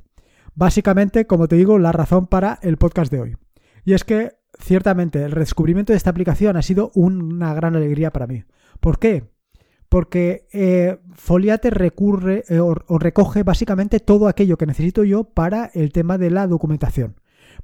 Básicamente, 0.54 1.26
como 1.26 1.46
te 1.46 1.56
digo, 1.56 1.78
la 1.78 1.92
razón 1.92 2.28
para 2.28 2.58
el 2.62 2.78
podcast 2.78 3.12
de 3.12 3.20
hoy. 3.20 3.36
Y 3.84 3.92
es 3.92 4.04
que 4.04 4.41
ciertamente 4.58 5.22
el 5.22 5.32
redescubrimiento 5.32 5.92
de 5.92 5.96
esta 5.96 6.10
aplicación 6.10 6.56
ha 6.56 6.62
sido 6.62 6.90
una 6.94 7.54
gran 7.54 7.76
alegría 7.76 8.12
para 8.12 8.26
mí. 8.26 8.44
¿Por 8.80 8.98
qué? 8.98 9.30
Porque 9.88 10.48
eh, 10.52 10.98
Foliate 11.12 11.70
recurre 11.70 12.44
eh, 12.48 12.60
o, 12.60 12.74
recoge 12.74 13.42
básicamente 13.42 14.00
todo 14.00 14.26
aquello 14.26 14.56
que 14.56 14.66
necesito 14.66 15.04
yo 15.04 15.24
para 15.24 15.70
el 15.74 15.92
tema 15.92 16.18
de 16.18 16.30
la 16.30 16.46
documentación. 16.46 17.16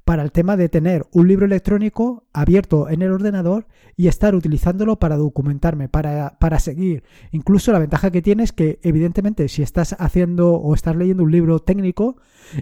Para 0.05 0.21
el 0.21 0.31
tema 0.31 0.55
de 0.55 0.69
tener 0.69 1.05
un 1.11 1.27
libro 1.27 1.45
electrónico 1.45 2.27
abierto 2.31 2.87
en 2.89 3.01
el 3.01 3.11
ordenador 3.11 3.67
y 3.95 4.07
estar 4.07 4.35
utilizándolo 4.35 4.97
para 4.97 5.17
documentarme, 5.17 5.89
para, 5.89 6.37
para 6.39 6.59
seguir. 6.59 7.03
Incluso 7.31 7.71
la 7.71 7.79
ventaja 7.79 8.11
que 8.11 8.21
tiene 8.21 8.43
es 8.43 8.51
que, 8.51 8.79
evidentemente, 8.83 9.47
si 9.47 9.63
estás 9.63 9.95
haciendo 9.99 10.53
o 10.53 10.73
estás 10.75 10.95
leyendo 10.95 11.23
un 11.23 11.31
libro 11.31 11.59
técnico 11.59 12.17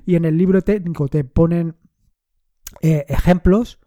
y 0.05 0.15
en 0.15 0.25
el 0.25 0.37
libro 0.37 0.61
técnico 0.61 1.09
te 1.09 1.25
ponen 1.25 1.75
eh, 2.81 3.05
ejemplos, 3.09 3.79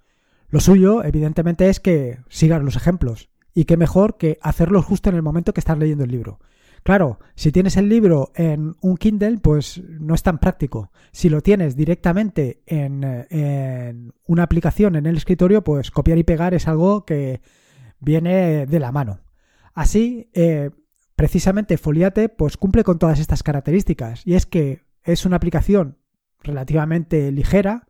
lo 0.51 0.61
suyo, 0.61 1.05
evidentemente, 1.05 1.69
es 1.69 1.81
que 1.81 2.19
sigas 2.29 2.63
los 2.63 2.77
ejemplos. 2.77 3.31
Y 3.55 3.65
qué 3.65 3.77
mejor 3.77 4.17
que 4.17 4.39
hacerlos 4.43 4.85
justo 4.85 5.09
en 5.09 5.17
el 5.17 5.23
momento 5.23 5.53
que 5.53 5.61
estás 5.61 5.79
leyendo 5.79 6.05
el 6.05 6.11
libro. 6.11 6.39
Claro, 6.83 7.19
si 7.35 7.53
tienes 7.53 7.77
el 7.77 7.89
libro 7.89 8.33
en 8.35 8.75
un 8.81 8.97
Kindle, 8.97 9.39
pues 9.39 9.83
no 9.87 10.15
es 10.15 10.23
tan 10.23 10.39
práctico. 10.39 10.91
Si 11.13 11.29
lo 11.29 11.43
tienes 11.43 11.77
directamente 11.77 12.63
en, 12.67 14.13
una 14.27 14.43
aplicación 14.43 14.97
en 14.97 15.07
el 15.07 15.17
escritorio, 15.17 15.63
pues 15.63 15.91
copiar 15.91 16.19
y 16.19 16.25
pegar 16.25 16.55
es 16.55 16.69
algo 16.69 17.05
que 17.05 17.43
viene 17.99 18.67
de 18.67 18.81
la 18.81 18.93
mano. 18.93 19.21
Así, 19.75 20.31
eh, 20.33 20.71
precisamente 21.17 21.77
Foliate 21.77 22.31
pues 22.31 22.57
cumple 22.57 22.83
con 22.83 22.99
todas 22.99 23.21
estas 23.21 23.43
características. 23.43 24.27
Y 24.27 24.35
es 24.35 24.47
que 24.47 24.83
es 25.05 25.27
una 25.27 25.37
aplicación 25.37 25.99
relativamente 26.43 27.31
ligera, 27.31 27.87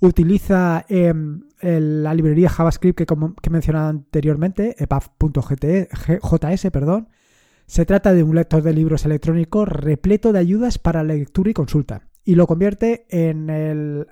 Utiliza 0.00 0.84
em, 0.88 1.42
la 1.60 2.14
librería 2.14 2.48
JavaScript 2.48 2.98
que, 2.98 3.06
como, 3.06 3.34
he 3.42 3.50
mencionado 3.50 3.88
anteriormente, 3.88 4.76
epaf.js, 4.78 6.70
perdón. 6.70 7.08
Se 7.66 7.84
trata 7.84 8.14
de 8.14 8.22
un 8.22 8.34
lector 8.34 8.62
de 8.62 8.72
libros 8.72 9.04
electrónicos 9.04 9.68
repleto 9.68 10.32
de 10.32 10.38
ayudas 10.38 10.78
para 10.78 11.04
lectura 11.04 11.50
y 11.50 11.54
consulta 11.54 12.08
y 12.28 12.34
lo 12.34 12.46
convierte 12.46 13.06
en 13.08 13.48
el, 13.48 14.06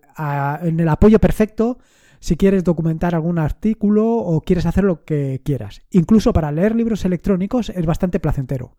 en 0.62 0.80
el 0.80 0.88
apoyo 0.88 1.18
perfecto 1.18 1.78
si 2.18 2.38
quieres 2.38 2.64
documentar 2.64 3.14
algún 3.14 3.38
artículo 3.38 4.06
o 4.16 4.40
quieres 4.40 4.64
hacer 4.64 4.85
lo 4.85 5.04
que 5.04 5.42
quieras. 5.45 5.83
Incluso 5.90 6.33
para 6.33 6.50
leer 6.50 6.75
libros 6.75 7.04
electrónicos 7.04 7.68
es 7.68 7.85
bastante 7.85 8.18
placentero. 8.18 8.76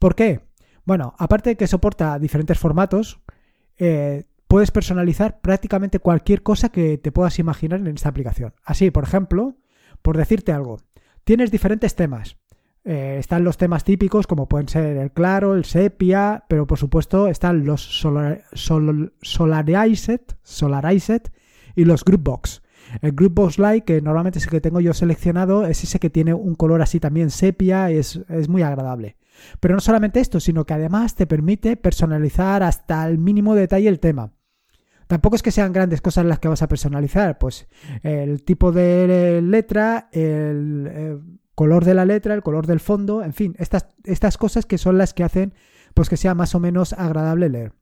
¿Por 0.00 0.16
qué? 0.16 0.40
Bueno, 0.84 1.14
aparte 1.18 1.50
de 1.50 1.56
que 1.56 1.68
soporta 1.68 2.18
diferentes 2.18 2.58
formatos, 2.58 3.20
eh, 3.78 4.24
puedes 4.50 4.72
personalizar 4.72 5.40
prácticamente 5.40 6.00
cualquier 6.00 6.42
cosa 6.42 6.70
que 6.70 6.98
te 6.98 7.12
puedas 7.12 7.38
imaginar 7.38 7.78
en 7.78 7.94
esta 7.94 8.08
aplicación. 8.08 8.52
Así, 8.64 8.90
por 8.90 9.04
ejemplo, 9.04 9.54
por 10.02 10.16
decirte 10.16 10.50
algo, 10.50 10.80
tienes 11.22 11.52
diferentes 11.52 11.94
temas. 11.94 12.36
Eh, 12.82 13.18
están 13.20 13.44
los 13.44 13.58
temas 13.58 13.84
típicos 13.84 14.26
como 14.26 14.48
pueden 14.48 14.66
ser 14.66 14.96
el 14.96 15.12
claro, 15.12 15.54
el 15.54 15.64
sepia, 15.64 16.46
pero 16.48 16.66
por 16.66 16.78
supuesto 16.78 17.28
están 17.28 17.64
los 17.64 17.80
solar, 17.80 18.42
solarized, 18.52 20.22
solarized 20.42 21.22
y 21.76 21.84
los 21.84 22.04
groupbox. 22.04 22.62
El 23.02 23.12
Groupbox 23.12 23.60
Light, 23.60 23.84
que 23.84 24.02
normalmente 24.02 24.40
es 24.40 24.46
el 24.46 24.50
que 24.50 24.60
tengo 24.60 24.80
yo 24.80 24.94
seleccionado, 24.94 25.64
es 25.64 25.84
ese 25.84 26.00
que 26.00 26.10
tiene 26.10 26.34
un 26.34 26.56
color 26.56 26.82
así 26.82 26.98
también 26.98 27.30
sepia, 27.30 27.92
es, 27.92 28.20
es 28.28 28.48
muy 28.48 28.62
agradable. 28.62 29.16
Pero 29.60 29.74
no 29.74 29.80
solamente 29.80 30.18
esto, 30.18 30.40
sino 30.40 30.64
que 30.64 30.74
además 30.74 31.14
te 31.14 31.28
permite 31.28 31.76
personalizar 31.76 32.64
hasta 32.64 33.06
el 33.06 33.18
mínimo 33.18 33.54
detalle 33.54 33.88
el 33.88 34.00
tema. 34.00 34.32
Tampoco 35.10 35.34
es 35.34 35.42
que 35.42 35.50
sean 35.50 35.72
grandes 35.72 36.00
cosas 36.00 36.24
las 36.24 36.38
que 36.38 36.46
vas 36.46 36.62
a 36.62 36.68
personalizar, 36.68 37.36
pues 37.36 37.66
el 38.04 38.44
tipo 38.44 38.70
de 38.70 39.42
letra, 39.42 40.08
el, 40.12 40.88
eh, 40.88 41.18
color 41.56 41.84
de 41.84 41.94
la 41.94 42.04
letra, 42.04 42.32
el 42.32 42.44
color 42.44 42.68
del 42.68 42.78
fondo, 42.78 43.24
en 43.24 43.32
fin, 43.32 43.56
estas, 43.58 43.88
estas 44.04 44.38
cosas 44.38 44.66
que 44.66 44.78
son 44.78 44.98
las 44.98 45.12
que 45.12 45.24
hacen 45.24 45.52
pues 45.94 46.08
que 46.08 46.16
sea 46.16 46.36
más 46.36 46.54
o 46.54 46.60
menos 46.60 46.92
agradable 46.92 47.48
leer. 47.48 47.72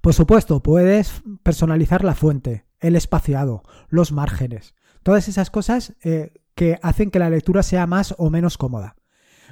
Por 0.00 0.14
supuesto, 0.14 0.62
puedes 0.62 1.24
personalizar 1.42 2.04
la 2.04 2.14
fuente, 2.14 2.66
el 2.78 2.94
espaciado, 2.94 3.64
los 3.88 4.12
márgenes, 4.12 4.76
todas 5.02 5.26
esas 5.26 5.50
cosas 5.50 5.94
eh, 6.04 6.34
que 6.54 6.78
hacen 6.82 7.10
que 7.10 7.18
la 7.18 7.30
lectura 7.30 7.64
sea 7.64 7.88
más 7.88 8.14
o 8.16 8.30
menos 8.30 8.58
cómoda. 8.58 8.94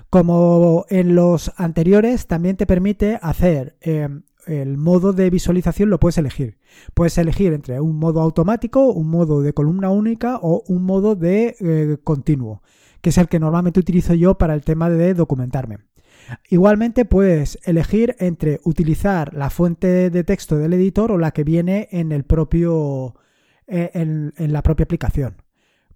Como 0.09 0.87
en 0.89 1.17
los 1.17 1.50
anteriores, 1.57 2.29
también 2.29 2.57
te 2.57 2.67
permite 2.67 3.19
hacer 3.23 3.77
eh, 3.81 4.09
el 4.47 4.77
modo 4.77 5.13
de 5.13 5.31
visualización, 5.31 5.91
lo 5.91 6.01
puedes 6.01 6.19
elegir. 6.19 6.59
Puedes 6.95 7.19
elegir 7.19 7.53
entre 7.53 7.81
un 7.81 7.99
modo 7.99 8.21
automático, 8.21 8.91
un 8.91 9.09
modo 9.09 9.43
de 9.43 9.53
columna 9.53 9.91
única 9.91 10.39
o 10.43 10.63
un 10.69 10.85
modo 10.85 11.17
de 11.17 11.57
eh, 11.61 11.99
continuo, 12.03 12.63
que 13.01 13.11
es 13.11 13.19
el 13.19 13.29
que 13.29 13.41
normalmente 13.41 13.81
utilizo 13.81 14.15
yo 14.15 14.39
para 14.39 14.55
el 14.55 14.63
tema 14.63 14.91
de 14.91 15.15
documentarme. 15.15 15.79
Igualmente 16.49 17.05
puedes 17.05 17.59
elegir 17.65 18.15
entre 18.19 18.61
utilizar 18.65 19.35
la 19.35 19.51
fuente 19.51 20.11
de 20.11 20.25
texto 20.25 20.57
del 20.59 20.73
editor 20.75 21.13
o 21.13 21.19
la 21.19 21.33
que 21.33 21.45
viene 21.45 21.89
en 21.91 22.13
el 22.13 22.25
propio 22.25 23.15
eh, 23.67 23.91
en, 23.95 24.53
la 24.53 24.63
propia 24.63 24.85
aplicación. 24.85 25.43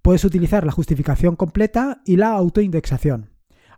Puedes 0.00 0.24
utilizar 0.24 0.64
la 0.64 0.72
justificación 0.72 1.34
completa 1.34 2.02
y 2.04 2.16
la 2.16 2.30
autoindexación. 2.30 3.30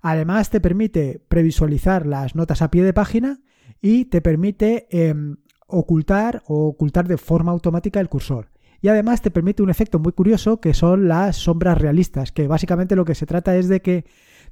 Además 0.03 0.51
te 0.51 0.61
permite 0.61 1.25
previsualizar 1.29 2.07
las 2.07 2.35
notas 2.35 2.61
a 2.61 2.71
pie 2.71 2.85
de 2.85 2.93
página 2.93 3.41
y 3.81 4.07
te 4.07 4.21
permite 4.21 4.87
em, 4.91 5.37
ocultar 5.67 6.43
o 6.47 6.69
ocultar 6.69 7.09
de 7.09 7.19
forma 7.19 7.53
automática 7.53 8.01
el 8.01 8.09
cursor. 8.09 8.51
Y 8.81 8.89
además 8.89 9.23
te 9.23 9.31
permite 9.31 9.63
un 9.63 9.71
efecto 9.71 9.99
muy 9.99 10.13
curioso 10.13 10.61
que 10.61 10.75
son 10.75 11.09
las 11.09 11.37
sombras 11.37 11.79
realistas, 11.79 12.33
que 12.33 12.47
básicamente 12.47 12.97
lo 12.97 13.05
que 13.05 13.15
se 13.15 13.27
trata 13.27 13.57
es 13.57 13.69
de 13.69 13.81
que 13.81 14.05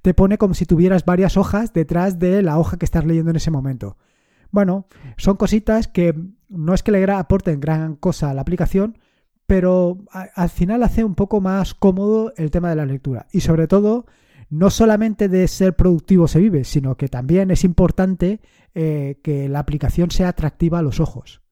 te 0.02 0.14
pone 0.14 0.38
como 0.38 0.54
si 0.54 0.66
tuvieras 0.66 1.04
varias 1.04 1.36
hojas 1.36 1.72
detrás 1.72 2.18
de 2.18 2.42
la 2.42 2.58
hoja 2.58 2.76
que 2.76 2.84
estás 2.84 3.04
leyendo 3.04 3.30
en 3.30 3.36
ese 3.36 3.50
momento. 3.50 3.96
Bueno, 4.50 4.86
son 5.16 5.36
cositas 5.36 5.88
que 5.88 6.14
no 6.48 6.74
es 6.74 6.82
que 6.82 6.92
le 6.92 7.04
aporten 7.10 7.60
gran 7.60 7.96
cosa 7.96 8.30
a 8.30 8.34
la 8.34 8.42
aplicación, 8.42 8.98
pero 9.46 9.98
al 10.12 10.48
final 10.48 10.82
hace 10.82 11.04
un 11.04 11.14
poco 11.14 11.40
más 11.40 11.74
cómodo 11.74 12.32
el 12.36 12.50
tema 12.50 12.70
de 12.70 12.76
la 12.76 12.86
lectura. 12.86 13.26
Y 13.32 13.40
sobre 13.40 13.66
todo, 13.66 14.06
no 14.50 14.70
solamente 14.70 15.28
de 15.28 15.48
ser 15.48 15.74
productivo 15.74 16.28
se 16.28 16.38
vive, 16.38 16.64
sino 16.64 16.96
que 16.96 17.08
también 17.08 17.50
es 17.50 17.64
importante 17.64 18.40
eh, 18.74 19.20
que 19.22 19.48
la 19.48 19.60
aplicación 19.60 20.10
sea 20.10 20.28
atractiva 20.28 20.78
a 20.78 20.82
los 20.82 21.00
ojos. 21.00 21.42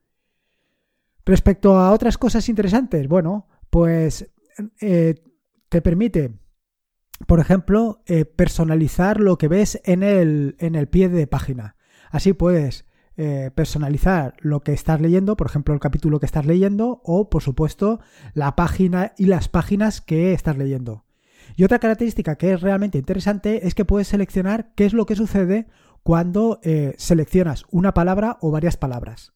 Respecto 1.25 1.77
a 1.79 1.93
otras 1.93 2.19
cosas 2.19 2.49
interesantes, 2.49 3.07
bueno, 3.09 3.47
pues 3.71 4.31
eh, 4.81 5.15
te 5.69 5.83
permite 5.83 6.39
por 7.27 7.39
ejemplo, 7.39 8.03
eh, 8.07 8.25
personalizar 8.25 9.21
lo 9.21 9.39
que 9.39 9.47
ves 9.47 9.81
en 9.85 10.03
el, 10.03 10.57
en 10.59 10.75
el 10.75 10.89
pie 10.89 11.09
de 11.09 11.29
página. 11.29 11.77
Así 12.11 12.33
puedes 12.33 12.85
personalizar 13.55 14.35
lo 14.41 14.63
que 14.63 14.73
estás 14.73 15.01
leyendo, 15.01 15.37
por 15.37 15.47
ejemplo, 15.47 15.73
el 15.73 15.79
capítulo 15.79 16.19
que 16.19 16.27
estás 16.27 16.47
leyendo 16.47 17.01
o, 17.05 17.31
por 17.31 17.43
supuesto, 17.43 18.01
la 18.35 18.57
página 18.57 19.13
y 19.17 19.27
las 19.27 19.49
páginas 19.49 20.01
que 20.01 20.33
estás 20.33 20.57
leyendo. 20.57 21.05
Y 21.57 21.65
otra 21.65 21.79
característica 21.79 22.37
que 22.37 22.53
es 22.53 22.61
realmente 22.61 22.99
interesante 22.99 23.67
es 23.67 23.75
que 23.75 23.85
puedes 23.85 24.09
seleccionar 24.09 24.73
qué 24.75 24.85
es 24.85 24.93
lo 24.93 25.07
que 25.07 25.17
sucede 25.17 25.67
cuando 26.03 26.61
eh, 26.63 26.95
seleccionas 26.99 27.65
una 27.71 27.95
palabra 27.95 28.39
o 28.41 28.51
varias 28.51 28.77
palabras. 28.77 29.33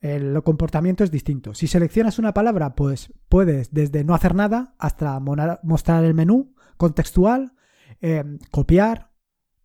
El 0.00 0.42
comportamiento 0.42 1.04
es 1.04 1.10
distinto. 1.10 1.54
Si 1.54 1.66
seleccionas 1.66 2.18
una 2.18 2.32
palabra, 2.32 2.74
pues 2.74 3.12
puedes 3.28 3.72
desde 3.72 4.02
no 4.02 4.14
hacer 4.14 4.34
nada 4.34 4.74
hasta 4.78 5.20
mostrar 5.20 6.04
el 6.04 6.14
menú 6.14 6.54
contextual, 6.78 7.52
eh, 8.00 8.24
copiar, 8.50 9.10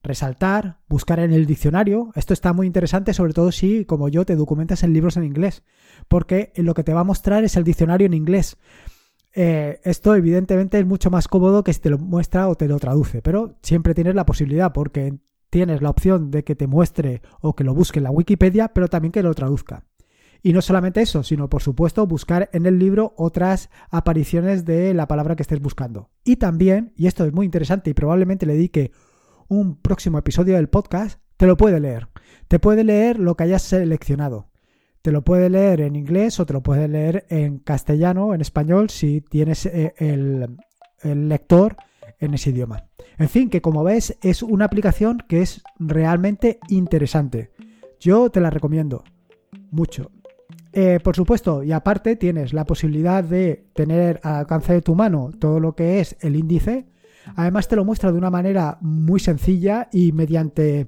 resaltar, 0.03 0.81
buscar 0.89 1.19
en 1.19 1.31
el 1.31 1.45
diccionario. 1.45 2.11
Esto 2.15 2.33
está 2.33 2.51
muy 2.51 2.67
interesante, 2.67 3.13
sobre 3.13 3.33
todo 3.33 3.51
si, 3.51 3.85
como 3.85 4.09
yo, 4.09 4.25
te 4.25 4.35
documentas 4.35 4.83
en 4.83 4.93
libros 4.93 5.15
en 5.15 5.23
inglés, 5.23 5.63
porque 6.09 6.51
lo 6.57 6.73
que 6.73 6.83
te 6.83 6.93
va 6.93 7.01
a 7.01 7.05
mostrar 7.05 7.43
es 7.45 7.55
el 7.55 7.63
diccionario 7.63 8.05
en 8.05 8.13
inglés. 8.13 8.57
Eh, 9.37 9.81
esto 9.83 10.15
evidentemente 10.15 10.79
es 10.79 10.85
mucho 10.85 11.11
más 11.11 11.27
cómodo 11.27 11.61
que 11.63 11.73
si 11.73 11.81
te 11.81 11.89
lo 11.89 11.97
muestra 11.97 12.47
o 12.47 12.55
te 12.55 12.69
lo 12.69 12.79
traduce, 12.79 13.21
pero 13.21 13.57
siempre 13.61 13.93
tienes 13.93 14.15
la 14.15 14.25
posibilidad 14.25 14.71
porque 14.71 15.19
tienes 15.49 15.81
la 15.81 15.89
opción 15.89 16.31
de 16.31 16.45
que 16.45 16.55
te 16.55 16.67
muestre 16.67 17.21
o 17.41 17.53
que 17.53 17.65
lo 17.65 17.73
busque 17.73 17.99
en 17.99 18.05
la 18.05 18.11
Wikipedia, 18.11 18.69
pero 18.69 18.87
también 18.87 19.11
que 19.11 19.23
lo 19.23 19.33
traduzca. 19.33 19.83
Y 20.41 20.53
no 20.53 20.61
solamente 20.61 21.01
eso, 21.01 21.21
sino 21.23 21.49
por 21.49 21.61
supuesto 21.61 22.07
buscar 22.07 22.49
en 22.53 22.65
el 22.65 22.79
libro 22.79 23.13
otras 23.17 23.69
apariciones 23.89 24.63
de 24.63 24.93
la 24.93 25.07
palabra 25.07 25.35
que 25.35 25.43
estés 25.43 25.59
buscando. 25.59 26.11
Y 26.23 26.37
también, 26.37 26.93
y 26.95 27.07
esto 27.07 27.25
es 27.25 27.33
muy 27.33 27.45
interesante 27.45 27.89
y 27.89 27.93
probablemente 27.93 28.45
le 28.45 28.53
dedique 28.53 28.91
un 29.49 29.75
próximo 29.81 30.17
episodio 30.17 30.55
del 30.55 30.69
podcast, 30.69 31.19
te 31.35 31.45
lo 31.45 31.57
puede 31.57 31.79
leer. 31.79 32.07
Te 32.47 32.59
puede 32.59 32.83
leer 32.83 33.19
lo 33.19 33.35
que 33.35 33.43
hayas 33.43 33.63
seleccionado. 33.63 34.49
Te 35.05 35.11
lo 35.11 35.21
puede 35.21 35.51
leer 35.51 35.81
en 35.81 35.95
inglés 35.95 36.39
o 36.39 36.47
te 36.47 36.53
lo 36.53 36.63
puede 36.63 36.87
leer 36.87 37.27
en 37.29 37.59
castellano, 37.59 38.33
en 38.33 38.41
español, 38.41 38.89
si 38.89 39.21
tienes 39.21 39.67
eh, 39.67 39.93
el, 39.97 40.57
lector 41.29 41.77
en 42.19 42.33
ese 42.33 42.49
idioma. 42.49 42.87
En 43.19 43.29
fin, 43.29 43.51
que 43.51 43.61
como 43.61 43.83
ves 43.83 44.17
es 44.23 44.41
una 44.41 44.65
aplicación 44.65 45.23
que 45.29 45.43
es 45.43 45.61
realmente 45.77 46.57
interesante. 46.69 47.51
Yo 47.99 48.31
te 48.31 48.41
la 48.41 48.49
recomiendo 48.49 49.03
mucho. 49.69 50.09
Eh, 50.73 50.99
por 51.03 51.15
supuesto, 51.15 51.61
y 51.61 51.71
aparte 51.71 52.15
tienes 52.15 52.51
la 52.51 52.65
posibilidad 52.65 53.23
de 53.23 53.67
tener 53.75 54.19
al 54.23 54.37
alcance 54.37 54.73
de 54.73 54.81
tu 54.81 54.95
mano 54.95 55.29
todo 55.37 55.59
lo 55.59 55.75
que 55.75 55.99
es 55.99 56.17
el 56.21 56.35
índice. 56.35 56.87
Además 57.35 57.67
te 57.67 57.75
lo 57.75 57.85
muestra 57.85 58.11
de 58.11 58.17
una 58.17 58.31
manera 58.31 58.79
muy 58.81 59.19
sencilla 59.19 59.87
y 59.91 60.13
mediante 60.13 60.87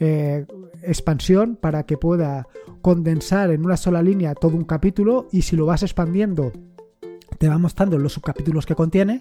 eh, 0.00 0.46
expansión 0.82 1.56
para 1.56 1.84
que 1.84 1.96
pueda 1.96 2.46
condensar 2.82 3.50
en 3.50 3.64
una 3.64 3.76
sola 3.76 4.02
línea 4.02 4.34
todo 4.34 4.56
un 4.56 4.64
capítulo 4.64 5.28
y 5.32 5.42
si 5.42 5.56
lo 5.56 5.66
vas 5.66 5.82
expandiendo 5.82 6.52
te 7.38 7.48
va 7.48 7.58
mostrando 7.58 7.98
los 7.98 8.12
subcapítulos 8.12 8.66
que 8.66 8.74
contiene. 8.74 9.20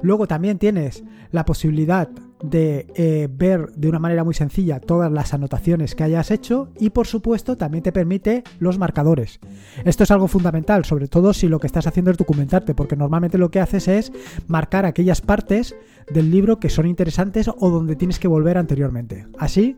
Luego 0.00 0.26
también 0.28 0.58
tienes 0.58 1.02
la 1.32 1.44
posibilidad 1.44 2.08
de 2.42 2.86
eh, 2.94 3.28
ver 3.30 3.72
de 3.72 3.88
una 3.88 3.98
manera 3.98 4.22
muy 4.22 4.32
sencilla 4.32 4.78
todas 4.78 5.10
las 5.10 5.34
anotaciones 5.34 5.96
que 5.96 6.04
hayas 6.04 6.30
hecho 6.30 6.68
y 6.78 6.90
por 6.90 7.08
supuesto 7.08 7.56
también 7.56 7.82
te 7.82 7.90
permite 7.90 8.44
los 8.60 8.78
marcadores. 8.78 9.40
Esto 9.84 10.04
es 10.04 10.10
algo 10.12 10.28
fundamental, 10.28 10.84
sobre 10.84 11.08
todo 11.08 11.32
si 11.32 11.48
lo 11.48 11.58
que 11.58 11.66
estás 11.66 11.88
haciendo 11.88 12.12
es 12.12 12.16
documentarte, 12.16 12.74
porque 12.74 12.94
normalmente 12.94 13.38
lo 13.38 13.50
que 13.50 13.60
haces 13.60 13.88
es 13.88 14.12
marcar 14.46 14.86
aquellas 14.86 15.20
partes 15.20 15.74
del 16.12 16.30
libro 16.30 16.60
que 16.60 16.70
son 16.70 16.86
interesantes 16.86 17.48
o 17.48 17.70
donde 17.70 17.96
tienes 17.96 18.20
que 18.20 18.28
volver 18.28 18.56
anteriormente. 18.56 19.26
Así 19.36 19.76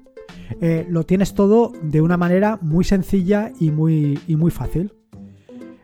eh, 0.60 0.86
lo 0.88 1.04
tienes 1.04 1.34
todo 1.34 1.72
de 1.82 2.00
una 2.00 2.16
manera 2.16 2.58
muy 2.62 2.84
sencilla 2.84 3.52
y 3.58 3.70
muy, 3.70 4.18
y 4.26 4.36
muy 4.36 4.50
fácil. 4.50 4.92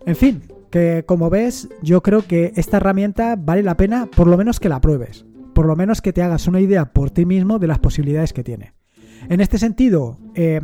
En 0.05 0.17
fin, 0.17 0.43
que 0.71 1.05
como 1.07 1.31
ves, 1.31 1.69
yo 1.83 2.03
creo 2.03 2.27
que 2.27 2.53
esta 2.57 2.77
herramienta 2.79 3.37
vale 3.37 3.63
la 3.63 3.77
pena 3.77 4.09
por 4.15 4.27
lo 4.27 4.37
menos 4.37 4.61
que 4.61 4.69
la 4.69 4.81
pruebes 4.81 5.27
por 5.57 5.65
lo 5.65 5.75
menos 5.75 6.03
que 6.03 6.13
te 6.13 6.21
hagas 6.21 6.49
una 6.49 6.61
idea 6.61 6.93
por 6.93 7.11
ti 7.11 7.25
mismo 7.25 7.59
de 7.59 7.67
las 7.67 7.79
posibilidades 7.79 8.35
que 8.35 8.45
tiene. 8.45 8.75
En 9.31 9.41
este 9.41 9.57
sentido, 9.57 10.19
eh, 10.35 10.61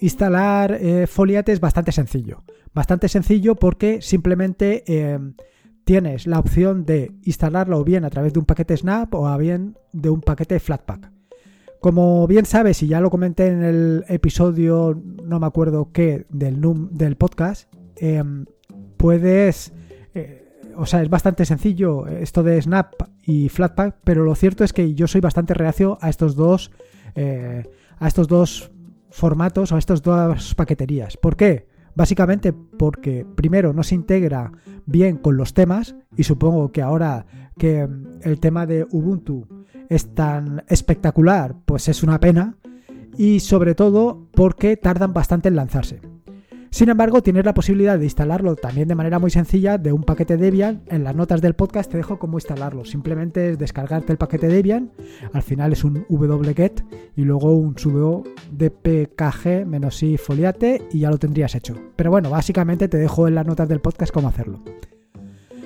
instalar 0.00 0.72
eh, 0.72 1.06
Foliate 1.06 1.52
es 1.52 1.60
bastante 1.60 1.92
sencillo. 1.92 2.42
Bastante 2.72 3.08
sencillo 3.08 3.56
porque 3.56 4.00
simplemente 4.00 4.84
tienes 5.84 6.26
la 6.26 6.38
opción 6.38 6.86
de 6.86 7.12
instalarlo 7.24 7.84
bien 7.84 8.06
a 8.06 8.10
través 8.10 8.32
de 8.32 8.38
un 8.38 8.46
paquete 8.46 8.74
Snap 8.74 9.12
o 9.12 9.36
bien 9.36 9.76
de 9.92 10.08
un 10.08 10.22
paquete 10.22 10.58
Flatpak. 10.60 11.19
Como 11.80 12.26
bien 12.26 12.44
sabes, 12.44 12.82
y 12.82 12.88
ya 12.88 13.00
lo 13.00 13.10
comenté 13.10 13.48
en 13.48 13.62
el 13.62 14.04
episodio, 14.08 15.00
no 15.24 15.40
me 15.40 15.46
acuerdo 15.46 15.90
qué, 15.92 16.26
del, 16.28 17.16
podcast, 17.16 17.72
puedes 18.96 19.72
o 20.80 20.86
sea, 20.86 21.02
es 21.02 21.10
bastante 21.10 21.44
sencillo 21.44 22.06
esto 22.06 22.42
de 22.42 22.60
Snap 22.60 22.94
y 23.24 23.50
Flatpak, 23.50 23.96
pero 24.02 24.24
lo 24.24 24.34
cierto 24.34 24.64
es 24.64 24.72
que 24.72 24.94
yo 24.94 25.06
soy 25.06 25.20
bastante 25.20 25.52
reacio 25.52 25.98
a 26.00 26.08
estos 26.08 26.36
dos, 26.36 26.70
eh, 27.14 27.68
a 27.98 28.08
estos 28.08 28.28
dos 28.28 28.70
formatos 29.10 29.72
o 29.72 29.76
a 29.76 29.78
estas 29.78 30.02
dos 30.02 30.54
paqueterías. 30.54 31.18
¿Por 31.18 31.36
qué? 31.36 31.68
Básicamente 31.94 32.52
porque 32.52 33.26
primero 33.34 33.72
no 33.72 33.82
se 33.82 33.94
integra 33.94 34.52
bien 34.86 35.18
con 35.18 35.36
los 35.36 35.52
temas 35.52 35.96
y 36.16 36.22
supongo 36.22 36.72
que 36.72 36.80
ahora 36.82 37.26
que 37.60 37.86
el 38.22 38.40
tema 38.40 38.64
de 38.64 38.86
Ubuntu 38.90 39.46
es 39.90 40.14
tan 40.14 40.64
espectacular, 40.66 41.56
pues 41.66 41.88
es 41.88 42.02
una 42.02 42.18
pena 42.18 42.56
y 43.18 43.40
sobre 43.40 43.74
todo 43.74 44.28
porque 44.32 44.78
tardan 44.78 45.12
bastante 45.12 45.48
en 45.48 45.56
lanzarse. 45.56 46.00
Sin 46.70 46.88
embargo, 46.88 47.22
tienes 47.22 47.44
la 47.44 47.52
posibilidad 47.52 47.98
de 47.98 48.04
instalarlo 48.04 48.56
también 48.56 48.88
de 48.88 48.94
manera 48.94 49.18
muy 49.18 49.30
sencilla 49.30 49.76
de 49.76 49.92
un 49.92 50.04
paquete 50.04 50.38
Debian. 50.38 50.84
En 50.86 51.04
las 51.04 51.14
notas 51.14 51.42
del 51.42 51.54
podcast 51.54 51.90
te 51.90 51.98
dejo 51.98 52.18
cómo 52.18 52.38
instalarlo. 52.38 52.86
Simplemente 52.86 53.50
es 53.50 53.58
descargarte 53.58 54.12
el 54.12 54.18
paquete 54.18 54.48
Debian. 54.48 54.92
Al 55.34 55.42
final 55.42 55.72
es 55.72 55.84
un 55.84 56.06
wget 56.08 56.82
y 57.14 57.24
luego 57.24 57.52
un 57.52 57.76
sudo 57.76 58.22
dpkg-i 58.52 60.16
foliate 60.16 60.80
y 60.92 61.00
ya 61.00 61.10
lo 61.10 61.18
tendrías 61.18 61.54
hecho. 61.56 61.74
Pero 61.96 62.10
bueno, 62.10 62.30
básicamente 62.30 62.88
te 62.88 62.96
dejo 62.96 63.28
en 63.28 63.34
las 63.34 63.46
notas 63.46 63.68
del 63.68 63.80
podcast 63.80 64.14
cómo 64.14 64.28
hacerlo. 64.28 64.60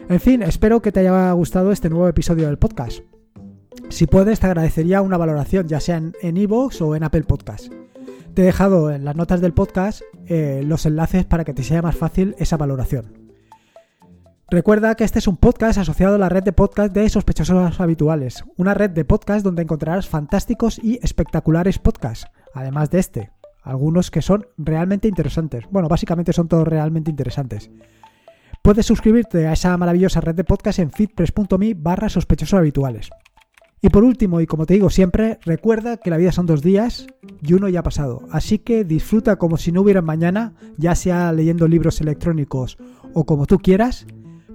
En 0.08 0.20
fin, 0.20 0.42
espero 0.42 0.82
que 0.82 0.92
te 0.92 1.00
haya 1.00 1.32
gustado 1.32 1.72
este 1.72 1.88
nuevo 1.88 2.06
episodio 2.08 2.46
del 2.46 2.58
podcast. 2.58 3.00
Si 3.88 4.06
puedes, 4.06 4.38
te 4.38 4.46
agradecería 4.46 5.00
una 5.00 5.16
valoración, 5.16 5.66
ya 5.66 5.80
sea 5.80 5.96
en 5.96 6.36
iVoox 6.36 6.82
o 6.82 6.94
en 6.94 7.04
Apple 7.04 7.22
Podcast. 7.22 7.72
Te 8.34 8.42
he 8.42 8.44
dejado 8.44 8.90
en 8.90 9.04
las 9.04 9.16
notas 9.16 9.40
del 9.40 9.54
podcast 9.54 10.02
eh, 10.26 10.62
los 10.64 10.84
enlaces 10.84 11.24
para 11.24 11.44
que 11.44 11.54
te 11.54 11.62
sea 11.62 11.80
más 11.80 11.96
fácil 11.96 12.34
esa 12.38 12.58
valoración. 12.58 13.32
Recuerda 14.50 14.94
que 14.94 15.04
este 15.04 15.20
es 15.20 15.26
un 15.26 15.38
podcast 15.38 15.78
asociado 15.78 16.16
a 16.16 16.18
la 16.18 16.28
red 16.28 16.42
de 16.42 16.52
podcast 16.52 16.92
de 16.92 17.08
sospechosos 17.08 17.80
habituales, 17.80 18.44
una 18.56 18.74
red 18.74 18.90
de 18.90 19.06
podcast 19.06 19.42
donde 19.42 19.62
encontrarás 19.62 20.06
fantásticos 20.06 20.78
y 20.82 20.98
espectaculares 21.02 21.78
podcasts, 21.78 22.26
además 22.52 22.90
de 22.90 22.98
este, 22.98 23.32
algunos 23.62 24.10
que 24.10 24.20
son 24.20 24.46
realmente 24.58 25.08
interesantes. 25.08 25.64
Bueno, 25.70 25.88
básicamente 25.88 26.34
son 26.34 26.48
todos 26.48 26.68
realmente 26.68 27.10
interesantes. 27.10 27.70
Puedes 28.64 28.86
suscribirte 28.86 29.46
a 29.46 29.52
esa 29.52 29.76
maravillosa 29.76 30.22
red 30.22 30.34
de 30.34 30.42
podcast 30.42 30.78
en 30.78 30.90
feedpress.me 30.90 31.74
barra 31.74 32.08
sospechosos 32.08 32.58
habituales. 32.58 33.10
Y 33.82 33.90
por 33.90 34.04
último, 34.04 34.40
y 34.40 34.46
como 34.46 34.64
te 34.64 34.72
digo 34.72 34.88
siempre, 34.88 35.38
recuerda 35.44 35.98
que 35.98 36.08
la 36.08 36.16
vida 36.16 36.32
son 36.32 36.46
dos 36.46 36.62
días 36.62 37.06
y 37.42 37.52
uno 37.52 37.68
ya 37.68 37.80
ha 37.80 37.82
pasado. 37.82 38.26
Así 38.30 38.58
que 38.58 38.84
disfruta 38.84 39.36
como 39.36 39.58
si 39.58 39.70
no 39.70 39.82
hubiera 39.82 40.00
mañana, 40.00 40.54
ya 40.78 40.94
sea 40.94 41.30
leyendo 41.34 41.68
libros 41.68 42.00
electrónicos 42.00 42.78
o 43.12 43.26
como 43.26 43.44
tú 43.44 43.58
quieras, 43.58 44.06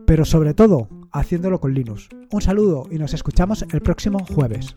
pero 0.08 0.26
sobre 0.26 0.56
todo 0.56 0.90
haciéndolo 1.12 1.60
con 1.60 1.76
Linux. 1.76 2.10
Un 2.32 2.42
saludo 2.42 2.88
y 2.90 2.98
nos 2.98 3.14
escuchamos 3.14 3.64
el 3.72 3.82
próximo 3.82 4.26
jueves. 4.26 4.74